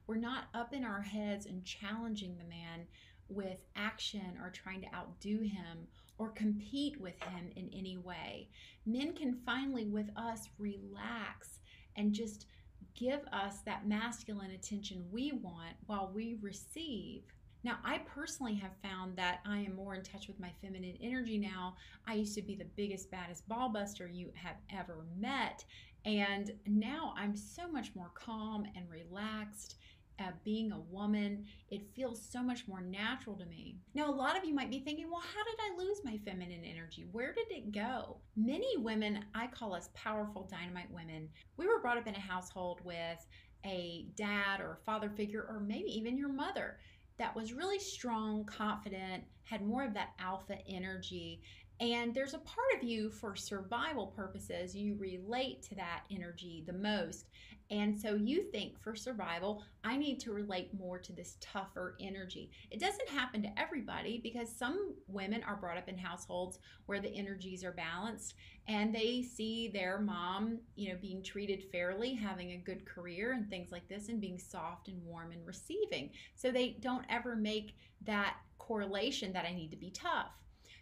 We're 0.07 0.15
not 0.15 0.45
up 0.53 0.73
in 0.73 0.83
our 0.83 1.01
heads 1.01 1.45
and 1.45 1.63
challenging 1.63 2.37
the 2.37 2.43
man 2.43 2.87
with 3.27 3.65
action 3.75 4.37
or 4.41 4.49
trying 4.49 4.81
to 4.81 4.95
outdo 4.95 5.39
him 5.39 5.87
or 6.17 6.29
compete 6.29 6.99
with 7.01 7.19
him 7.21 7.49
in 7.55 7.69
any 7.73 7.97
way. 7.97 8.49
Men 8.85 9.13
can 9.13 9.39
finally, 9.45 9.85
with 9.85 10.09
us, 10.15 10.49
relax 10.59 11.59
and 11.95 12.13
just 12.13 12.45
give 12.93 13.21
us 13.33 13.59
that 13.65 13.87
masculine 13.87 14.51
attention 14.51 15.05
we 15.11 15.31
want 15.31 15.75
while 15.87 16.11
we 16.13 16.37
receive. 16.41 17.23
Now, 17.63 17.79
I 17.83 17.97
personally 17.97 18.53
have 18.55 18.77
found 18.83 19.17
that 19.17 19.39
I 19.45 19.57
am 19.57 19.75
more 19.75 19.95
in 19.95 20.03
touch 20.03 20.27
with 20.27 20.39
my 20.39 20.51
feminine 20.61 20.97
energy 21.01 21.37
now. 21.37 21.75
I 22.07 22.13
used 22.13 22.35
to 22.35 22.41
be 22.43 22.55
the 22.55 22.67
biggest, 22.75 23.09
baddest 23.09 23.47
ball 23.49 23.69
buster 23.69 24.07
you 24.07 24.29
have 24.35 24.57
ever 24.71 25.03
met. 25.17 25.65
And 26.05 26.51
now 26.67 27.15
I'm 27.17 27.35
so 27.35 27.67
much 27.67 27.89
more 27.95 28.11
calm 28.13 28.65
and 28.75 28.85
relaxed 28.89 29.77
uh, 30.19 30.31
being 30.43 30.71
a 30.71 30.79
woman. 30.79 31.45
It 31.69 31.81
feels 31.95 32.21
so 32.21 32.41
much 32.41 32.67
more 32.67 32.81
natural 32.81 33.35
to 33.35 33.45
me. 33.45 33.77
Now, 33.93 34.09
a 34.09 34.15
lot 34.15 34.37
of 34.37 34.45
you 34.45 34.53
might 34.53 34.71
be 34.71 34.79
thinking, 34.79 35.09
well, 35.09 35.21
how 35.21 35.43
did 35.43 35.55
I 35.59 35.83
lose 35.83 36.01
my 36.03 36.17
feminine 36.25 36.63
energy? 36.63 37.05
Where 37.11 37.33
did 37.33 37.51
it 37.51 37.71
go? 37.71 38.17
Many 38.35 38.77
women, 38.77 39.25
I 39.33 39.47
call 39.47 39.73
us 39.73 39.89
powerful 39.93 40.47
dynamite 40.49 40.91
women, 40.91 41.29
we 41.57 41.67
were 41.67 41.79
brought 41.79 41.97
up 41.97 42.07
in 42.07 42.15
a 42.15 42.19
household 42.19 42.81
with 42.83 43.25
a 43.65 44.05
dad 44.15 44.61
or 44.61 44.73
a 44.73 44.85
father 44.85 45.09
figure, 45.09 45.45
or 45.49 45.59
maybe 45.59 45.89
even 45.97 46.17
your 46.17 46.29
mother 46.29 46.77
that 47.17 47.35
was 47.35 47.53
really 47.53 47.79
strong, 47.79 48.45
confident, 48.45 49.23
had 49.43 49.65
more 49.65 49.83
of 49.83 49.93
that 49.93 50.09
alpha 50.19 50.57
energy, 50.67 51.41
and 51.79 52.13
there's 52.13 52.33
a 52.33 52.39
part 52.39 52.67
of 52.77 52.83
you 52.83 53.09
for 53.09 53.35
survival 53.35 54.07
purposes, 54.07 54.75
you 54.75 54.95
relate 54.97 55.61
to 55.63 55.75
that 55.75 56.03
energy 56.09 56.63
the 56.65 56.73
most. 56.73 57.27
And 57.71 57.99
so 57.99 58.13
you 58.15 58.43
think 58.43 58.79
for 58.79 58.95
survival, 58.95 59.63
I 59.83 59.97
need 59.97 60.19
to 60.21 60.33
relate 60.33 60.77
more 60.77 60.99
to 60.99 61.11
this 61.11 61.37
tougher 61.41 61.95
energy. 61.99 62.51
It 62.69 62.79
doesn't 62.79 63.09
happen 63.09 63.41
to 63.41 63.59
everybody 63.59 64.19
because 64.21 64.55
some 64.55 64.93
women 65.07 65.43
are 65.43 65.55
brought 65.55 65.77
up 65.77 65.89
in 65.89 65.97
households 65.97 66.59
where 66.85 66.99
the 66.99 67.13
energies 67.13 67.63
are 67.63 67.71
balanced 67.71 68.35
and 68.67 68.93
they 68.93 69.23
see 69.23 69.67
their 69.67 69.99
mom, 69.99 70.59
you 70.75 70.89
know, 70.89 70.99
being 71.01 71.23
treated 71.23 71.63
fairly, 71.71 72.13
having 72.13 72.51
a 72.51 72.57
good 72.57 72.85
career 72.85 73.33
and 73.33 73.49
things 73.49 73.71
like 73.71 73.87
this 73.87 74.09
and 74.09 74.21
being 74.21 74.37
soft 74.37 74.87
and 74.87 75.03
warm 75.03 75.31
and 75.31 75.45
receiving. 75.45 76.11
So 76.35 76.51
they 76.51 76.77
don't 76.81 77.05
ever 77.09 77.35
make 77.35 77.75
that 78.05 78.37
correlation 78.59 79.33
that 79.33 79.45
I 79.45 79.53
need 79.53 79.71
to 79.71 79.77
be 79.77 79.89
tough. 79.89 80.31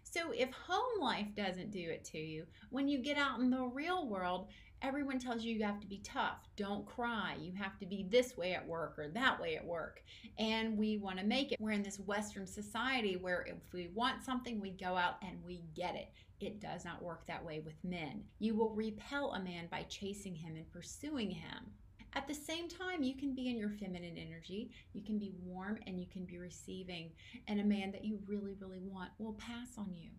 So 0.04 0.32
if 0.32 0.52
home 0.52 1.02
life 1.02 1.28
doesn't 1.36 1.72
do 1.72 1.90
it 1.90 2.04
to 2.06 2.20
you, 2.20 2.46
when 2.70 2.88
you 2.88 3.00
get 3.00 3.18
out 3.18 3.40
in 3.40 3.50
the 3.50 3.64
real 3.64 4.08
world, 4.08 4.50
everyone 4.84 5.18
tells 5.18 5.44
you 5.44 5.56
you 5.56 5.64
have 5.64 5.80
to 5.80 5.88
be 5.88 6.02
tough. 6.04 6.46
Don't 6.58 6.86
cry. 6.86 7.36
You 7.40 7.54
have 7.54 7.80
to 7.80 7.86
be 7.86 8.06
this 8.10 8.38
way 8.38 8.54
at 8.54 8.68
work 8.68 9.00
or 9.00 9.08
that 9.08 9.42
way 9.42 9.56
at 9.56 9.66
work. 9.66 10.04
And 10.38 10.78
we 10.78 10.98
want 10.98 11.18
to 11.20 11.26
make 11.26 11.54
it. 11.54 11.60
We're 11.60 11.72
in 11.72 11.84
this 11.84 12.00
Western 12.00 12.46
society 12.46 13.16
where 13.16 13.46
if 13.48 13.56
we 13.74 13.90
want 13.96 14.24
something, 14.24 14.60
we 14.60 14.72
go 14.72 14.98
out 14.98 15.16
and 15.26 15.38
we 15.44 15.64
get 15.74 15.96
it. 15.96 16.10
It 16.42 16.60
does 16.60 16.84
not 16.84 17.02
work 17.02 17.26
that 17.28 17.44
way 17.44 17.62
with 17.62 17.76
men. 17.86 18.24
You 18.40 18.56
will 18.56 18.72
repel 18.72 19.32
a 19.34 19.42
man 19.42 19.68
by 19.72 19.84
chasing 19.84 20.36
him 20.36 20.58
and 20.58 20.70
pursuing 20.70 21.32
him. 21.32 21.72
At 22.16 22.28
the 22.28 22.34
same 22.34 22.68
time, 22.68 23.02
you 23.02 23.16
can 23.16 23.34
be 23.34 23.50
in 23.50 23.58
your 23.58 23.72
feminine 23.72 24.18
energy, 24.18 24.70
you 24.92 25.02
can 25.02 25.18
be 25.18 25.34
warm, 25.42 25.80
and 25.88 26.00
you 26.00 26.06
can 26.06 26.26
be 26.26 26.38
receiving. 26.38 27.10
And 27.48 27.60
a 27.60 27.64
man 27.64 27.92
that 27.92 28.06
you 28.06 28.20
really, 28.28 28.54
really 28.60 28.82
want 28.82 29.10
will 29.18 29.34
pass 29.34 29.70
on 29.80 29.96
you. 29.96 30.10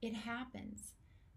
It 0.00 0.14
happens. 0.14 0.92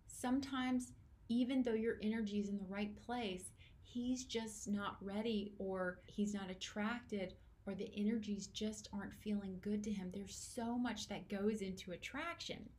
Sometimes, 0.06 0.92
even 1.34 1.64
though 1.64 1.74
your 1.74 1.98
energy 2.02 2.40
is 2.40 2.50
in 2.50 2.58
the 2.58 2.66
right 2.70 2.96
place, 3.06 3.52
he's 3.82 4.24
just 4.26 4.68
not 4.68 4.98
ready, 5.02 5.54
or 5.58 6.00
he's 6.06 6.34
not 6.34 6.50
attracted, 6.50 7.34
or 7.66 7.74
the 7.74 7.92
energies 7.96 8.48
just 8.48 8.90
aren't 8.94 9.16
feeling 9.16 9.58
good 9.62 9.84
to 9.84 9.92
him. 9.92 10.12
There's 10.14 10.36
so 10.36 10.78
much 10.78 11.08
that 11.08 11.30
goes 11.30 11.62
into 11.62 11.92
attraction. 11.92 12.70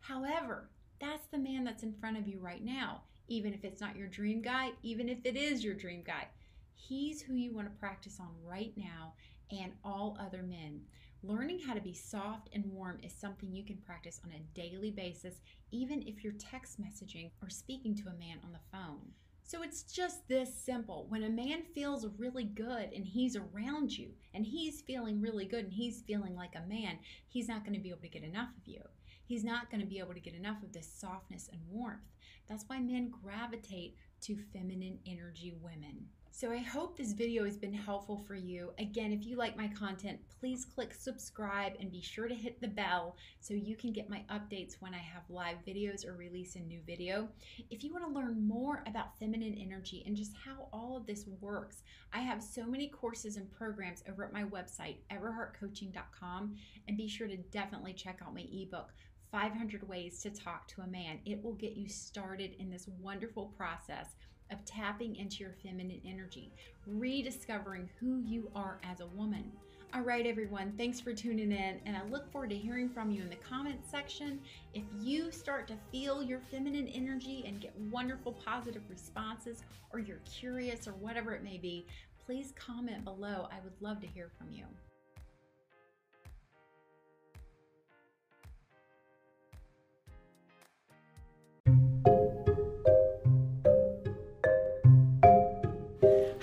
However, 0.00 0.70
that's 1.00 1.26
the 1.26 1.38
man 1.38 1.64
that's 1.64 1.82
in 1.82 1.92
front 1.94 2.16
of 2.16 2.28
you 2.28 2.38
right 2.38 2.64
now. 2.64 3.02
Even 3.28 3.52
if 3.52 3.64
it's 3.64 3.80
not 3.80 3.96
your 3.96 4.08
dream 4.08 4.40
guy, 4.40 4.70
even 4.82 5.08
if 5.08 5.18
it 5.24 5.36
is 5.36 5.64
your 5.64 5.74
dream 5.74 6.02
guy, 6.06 6.28
He's 6.76 7.22
who 7.22 7.34
you 7.34 7.52
want 7.52 7.66
to 7.68 7.80
practice 7.80 8.20
on 8.20 8.28
right 8.44 8.72
now 8.76 9.14
and 9.50 9.72
all 9.82 10.16
other 10.20 10.42
men. 10.42 10.82
Learning 11.26 11.58
how 11.58 11.74
to 11.74 11.80
be 11.80 11.92
soft 11.92 12.48
and 12.52 12.64
warm 12.66 13.00
is 13.02 13.12
something 13.12 13.52
you 13.52 13.64
can 13.64 13.78
practice 13.78 14.20
on 14.24 14.30
a 14.30 14.54
daily 14.54 14.92
basis, 14.92 15.40
even 15.72 16.06
if 16.06 16.22
you're 16.22 16.34
text 16.34 16.80
messaging 16.80 17.30
or 17.42 17.50
speaking 17.50 17.96
to 17.96 18.08
a 18.08 18.14
man 18.14 18.38
on 18.44 18.52
the 18.52 18.60
phone. 18.70 19.10
So 19.42 19.60
it's 19.64 19.82
just 19.82 20.28
this 20.28 20.54
simple. 20.54 21.06
When 21.08 21.24
a 21.24 21.28
man 21.28 21.62
feels 21.74 22.06
really 22.16 22.44
good 22.44 22.92
and 22.94 23.04
he's 23.04 23.36
around 23.36 23.98
you 23.98 24.10
and 24.34 24.46
he's 24.46 24.82
feeling 24.82 25.20
really 25.20 25.46
good 25.46 25.64
and 25.64 25.72
he's 25.72 26.04
feeling 26.06 26.36
like 26.36 26.54
a 26.54 26.68
man, 26.68 26.96
he's 27.26 27.48
not 27.48 27.64
going 27.64 27.74
to 27.74 27.82
be 27.82 27.90
able 27.90 28.02
to 28.02 28.08
get 28.08 28.22
enough 28.22 28.50
of 28.56 28.68
you. 28.68 28.82
He's 29.24 29.42
not 29.42 29.68
going 29.68 29.80
to 29.80 29.86
be 29.86 29.98
able 29.98 30.14
to 30.14 30.20
get 30.20 30.34
enough 30.34 30.62
of 30.62 30.72
this 30.72 30.88
softness 30.96 31.48
and 31.50 31.60
warmth. 31.68 32.06
That's 32.48 32.68
why 32.68 32.78
men 32.78 33.12
gravitate 33.24 33.96
to 34.22 34.38
feminine 34.52 35.00
energy 35.04 35.56
women. 35.60 36.06
So 36.38 36.52
I 36.52 36.58
hope 36.58 36.98
this 36.98 37.14
video 37.14 37.46
has 37.46 37.56
been 37.56 37.72
helpful 37.72 38.22
for 38.28 38.34
you. 38.34 38.70
Again, 38.78 39.10
if 39.10 39.24
you 39.24 39.36
like 39.36 39.56
my 39.56 39.68
content, 39.68 40.18
please 40.38 40.66
click 40.66 40.92
subscribe 40.92 41.72
and 41.80 41.90
be 41.90 42.02
sure 42.02 42.28
to 42.28 42.34
hit 42.34 42.60
the 42.60 42.68
bell 42.68 43.16
so 43.40 43.54
you 43.54 43.74
can 43.74 43.90
get 43.90 44.10
my 44.10 44.22
updates 44.30 44.74
when 44.78 44.92
I 44.92 44.98
have 44.98 45.22
live 45.30 45.56
videos 45.66 46.06
or 46.06 46.12
release 46.12 46.54
a 46.56 46.58
new 46.58 46.80
video. 46.86 47.26
If 47.70 47.82
you 47.82 47.90
want 47.90 48.04
to 48.04 48.12
learn 48.12 48.46
more 48.46 48.84
about 48.86 49.18
feminine 49.18 49.54
energy 49.58 50.02
and 50.04 50.14
just 50.14 50.32
how 50.36 50.68
all 50.74 50.94
of 50.94 51.06
this 51.06 51.24
works, 51.40 51.84
I 52.12 52.18
have 52.18 52.42
so 52.42 52.66
many 52.66 52.88
courses 52.88 53.38
and 53.38 53.50
programs 53.50 54.04
over 54.06 54.22
at 54.22 54.34
my 54.34 54.44
website, 54.44 54.96
everheartcoaching.com, 55.10 56.54
and 56.86 56.98
be 56.98 57.08
sure 57.08 57.28
to 57.28 57.38
definitely 57.38 57.94
check 57.94 58.18
out 58.22 58.34
my 58.34 58.44
ebook, 58.52 58.92
500 59.32 59.88
Ways 59.88 60.20
to 60.20 60.28
Talk 60.28 60.68
to 60.68 60.82
a 60.82 60.86
Man. 60.86 61.18
It 61.24 61.42
will 61.42 61.54
get 61.54 61.78
you 61.78 61.88
started 61.88 62.56
in 62.58 62.68
this 62.68 62.90
wonderful 63.00 63.54
process 63.56 64.16
of 64.50 64.64
tapping 64.64 65.16
into 65.16 65.42
your 65.44 65.54
feminine 65.62 66.00
energy, 66.06 66.52
rediscovering 66.86 67.88
who 67.98 68.20
you 68.24 68.50
are 68.54 68.78
as 68.82 69.00
a 69.00 69.06
woman. 69.06 69.50
All 69.94 70.02
right, 70.02 70.26
everyone, 70.26 70.74
thanks 70.76 71.00
for 71.00 71.12
tuning 71.14 71.52
in, 71.52 71.80
and 71.86 71.96
I 71.96 72.04
look 72.10 72.30
forward 72.30 72.50
to 72.50 72.56
hearing 72.56 72.88
from 72.88 73.10
you 73.10 73.22
in 73.22 73.30
the 73.30 73.36
comments 73.36 73.90
section. 73.90 74.40
If 74.74 74.82
you 75.00 75.30
start 75.30 75.68
to 75.68 75.76
feel 75.90 76.22
your 76.22 76.40
feminine 76.50 76.88
energy 76.88 77.44
and 77.46 77.60
get 77.60 77.74
wonderful 77.90 78.32
positive 78.32 78.82
responses, 78.90 79.62
or 79.92 79.98
you're 79.98 80.20
curious, 80.30 80.86
or 80.86 80.92
whatever 80.92 81.34
it 81.34 81.44
may 81.44 81.56
be, 81.56 81.86
please 82.26 82.52
comment 82.56 83.04
below. 83.04 83.48
I 83.50 83.60
would 83.62 83.80
love 83.80 84.00
to 84.00 84.06
hear 84.06 84.28
from 84.36 84.50
you. 84.50 84.64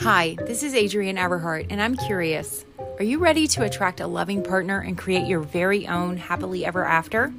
Hi, 0.03 0.35
this 0.35 0.63
is 0.63 0.75
Adrienne 0.75 1.15
Everheart, 1.15 1.67
and 1.69 1.81
I'm 1.81 1.95
curious. 1.95 2.65
Are 2.99 3.05
you 3.05 3.19
ready 3.19 3.47
to 3.47 3.63
attract 3.63 4.01
a 4.01 4.05
loving 4.05 4.43
partner 4.43 4.81
and 4.81 4.97
create 4.97 5.27
your 5.27 5.39
very 5.39 5.87
own 5.87 6.17
happily 6.17 6.65
ever 6.65 6.83
after? 6.83 7.33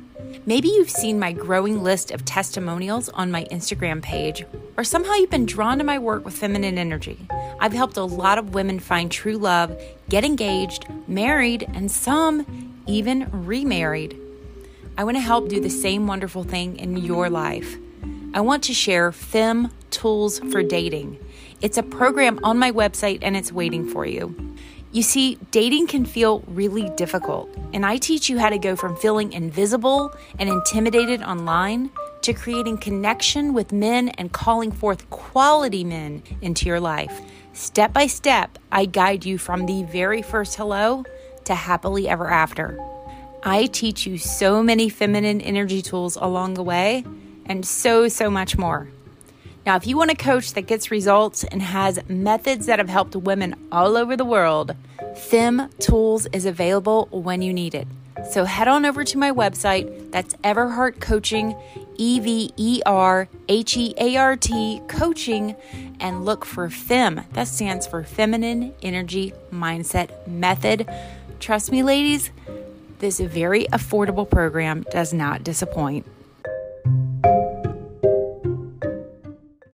Maybe 0.46 0.68
you've 0.68 0.88
seen 0.88 1.18
my 1.18 1.34
growing 1.34 1.82
list 1.82 2.10
of 2.10 2.24
testimonials 2.24 3.10
on 3.10 3.30
my 3.30 3.44
Instagram 3.52 4.00
page, 4.00 4.46
or 4.78 4.82
somehow 4.82 5.12
you've 5.12 5.28
been 5.28 5.44
drawn 5.44 5.76
to 5.76 5.84
my 5.84 5.98
work 5.98 6.24
with 6.24 6.38
feminine 6.38 6.78
energy. 6.78 7.18
I've 7.60 7.74
helped 7.74 7.98
a 7.98 8.04
lot 8.04 8.38
of 8.38 8.54
women 8.54 8.80
find 8.80 9.12
true 9.12 9.36
love, 9.36 9.78
get 10.08 10.24
engaged, 10.24 10.86
married, 11.06 11.68
and 11.74 11.90
some 11.90 12.80
even 12.86 13.28
remarried. 13.30 14.18
I 14.96 15.04
want 15.04 15.18
to 15.18 15.20
help 15.20 15.50
do 15.50 15.60
the 15.60 15.68
same 15.68 16.06
wonderful 16.06 16.44
thing 16.44 16.78
in 16.78 16.96
your 16.96 17.28
life. 17.28 17.76
I 18.32 18.40
want 18.40 18.62
to 18.64 18.72
share 18.72 19.12
Fem 19.12 19.70
Tools 19.94 20.40
for 20.50 20.62
Dating. 20.62 21.18
It's 21.60 21.78
a 21.78 21.82
program 21.82 22.40
on 22.42 22.58
my 22.58 22.72
website 22.72 23.20
and 23.22 23.36
it's 23.36 23.52
waiting 23.52 23.88
for 23.88 24.04
you. 24.04 24.34
You 24.90 25.02
see, 25.02 25.38
dating 25.50 25.86
can 25.86 26.04
feel 26.04 26.40
really 26.46 26.90
difficult, 26.96 27.48
and 27.72 27.84
I 27.84 27.96
teach 27.96 28.28
you 28.28 28.38
how 28.38 28.48
to 28.48 28.58
go 28.58 28.76
from 28.76 28.96
feeling 28.96 29.32
invisible 29.32 30.12
and 30.38 30.48
intimidated 30.48 31.22
online 31.22 31.90
to 32.22 32.32
creating 32.32 32.78
connection 32.78 33.54
with 33.54 33.72
men 33.72 34.08
and 34.10 34.32
calling 34.32 34.72
forth 34.72 35.08
quality 35.10 35.84
men 35.84 36.22
into 36.42 36.66
your 36.66 36.80
life. 36.80 37.20
Step 37.52 37.92
by 37.92 38.06
step, 38.06 38.58
I 38.72 38.84
guide 38.84 39.24
you 39.24 39.38
from 39.38 39.66
the 39.66 39.84
very 39.84 40.22
first 40.22 40.56
hello 40.56 41.04
to 41.44 41.54
happily 41.54 42.08
ever 42.08 42.30
after. 42.30 42.78
I 43.42 43.66
teach 43.66 44.06
you 44.06 44.18
so 44.18 44.62
many 44.62 44.88
feminine 44.88 45.40
energy 45.40 45.82
tools 45.82 46.16
along 46.16 46.54
the 46.54 46.62
way 46.62 47.04
and 47.46 47.64
so, 47.66 48.08
so 48.08 48.30
much 48.30 48.56
more. 48.56 48.88
Now, 49.66 49.76
if 49.76 49.86
you 49.86 49.96
want 49.96 50.10
a 50.10 50.14
coach 50.14 50.52
that 50.52 50.62
gets 50.62 50.90
results 50.90 51.42
and 51.42 51.62
has 51.62 51.98
methods 52.06 52.66
that 52.66 52.78
have 52.78 52.90
helped 52.90 53.16
women 53.16 53.54
all 53.72 53.96
over 53.96 54.14
the 54.14 54.24
world, 54.24 54.76
Fem 55.16 55.70
Tools 55.78 56.26
is 56.32 56.44
available 56.44 57.08
when 57.10 57.40
you 57.40 57.52
need 57.54 57.74
it. 57.74 57.88
So 58.30 58.44
head 58.44 58.68
on 58.68 58.84
over 58.84 59.04
to 59.04 59.18
my 59.18 59.30
website. 59.30 60.10
That's 60.10 60.34
Everheart 60.36 61.00
Coaching, 61.00 61.56
E 61.96 62.20
V 62.20 62.52
E 62.56 62.82
R 62.84 63.28
H 63.48 63.76
E 63.76 63.94
A 63.96 64.16
R 64.16 64.36
T 64.36 64.82
Coaching, 64.86 65.56
and 65.98 66.26
look 66.26 66.44
for 66.44 66.68
FEM. 66.68 67.22
That 67.32 67.48
stands 67.48 67.86
for 67.86 68.04
Feminine 68.04 68.74
Energy 68.82 69.32
Mindset 69.50 70.26
Method. 70.28 70.88
Trust 71.40 71.72
me, 71.72 71.82
ladies, 71.82 72.30
this 72.98 73.18
very 73.18 73.64
affordable 73.66 74.28
program 74.28 74.84
does 74.90 75.14
not 75.14 75.42
disappoint. 75.42 76.06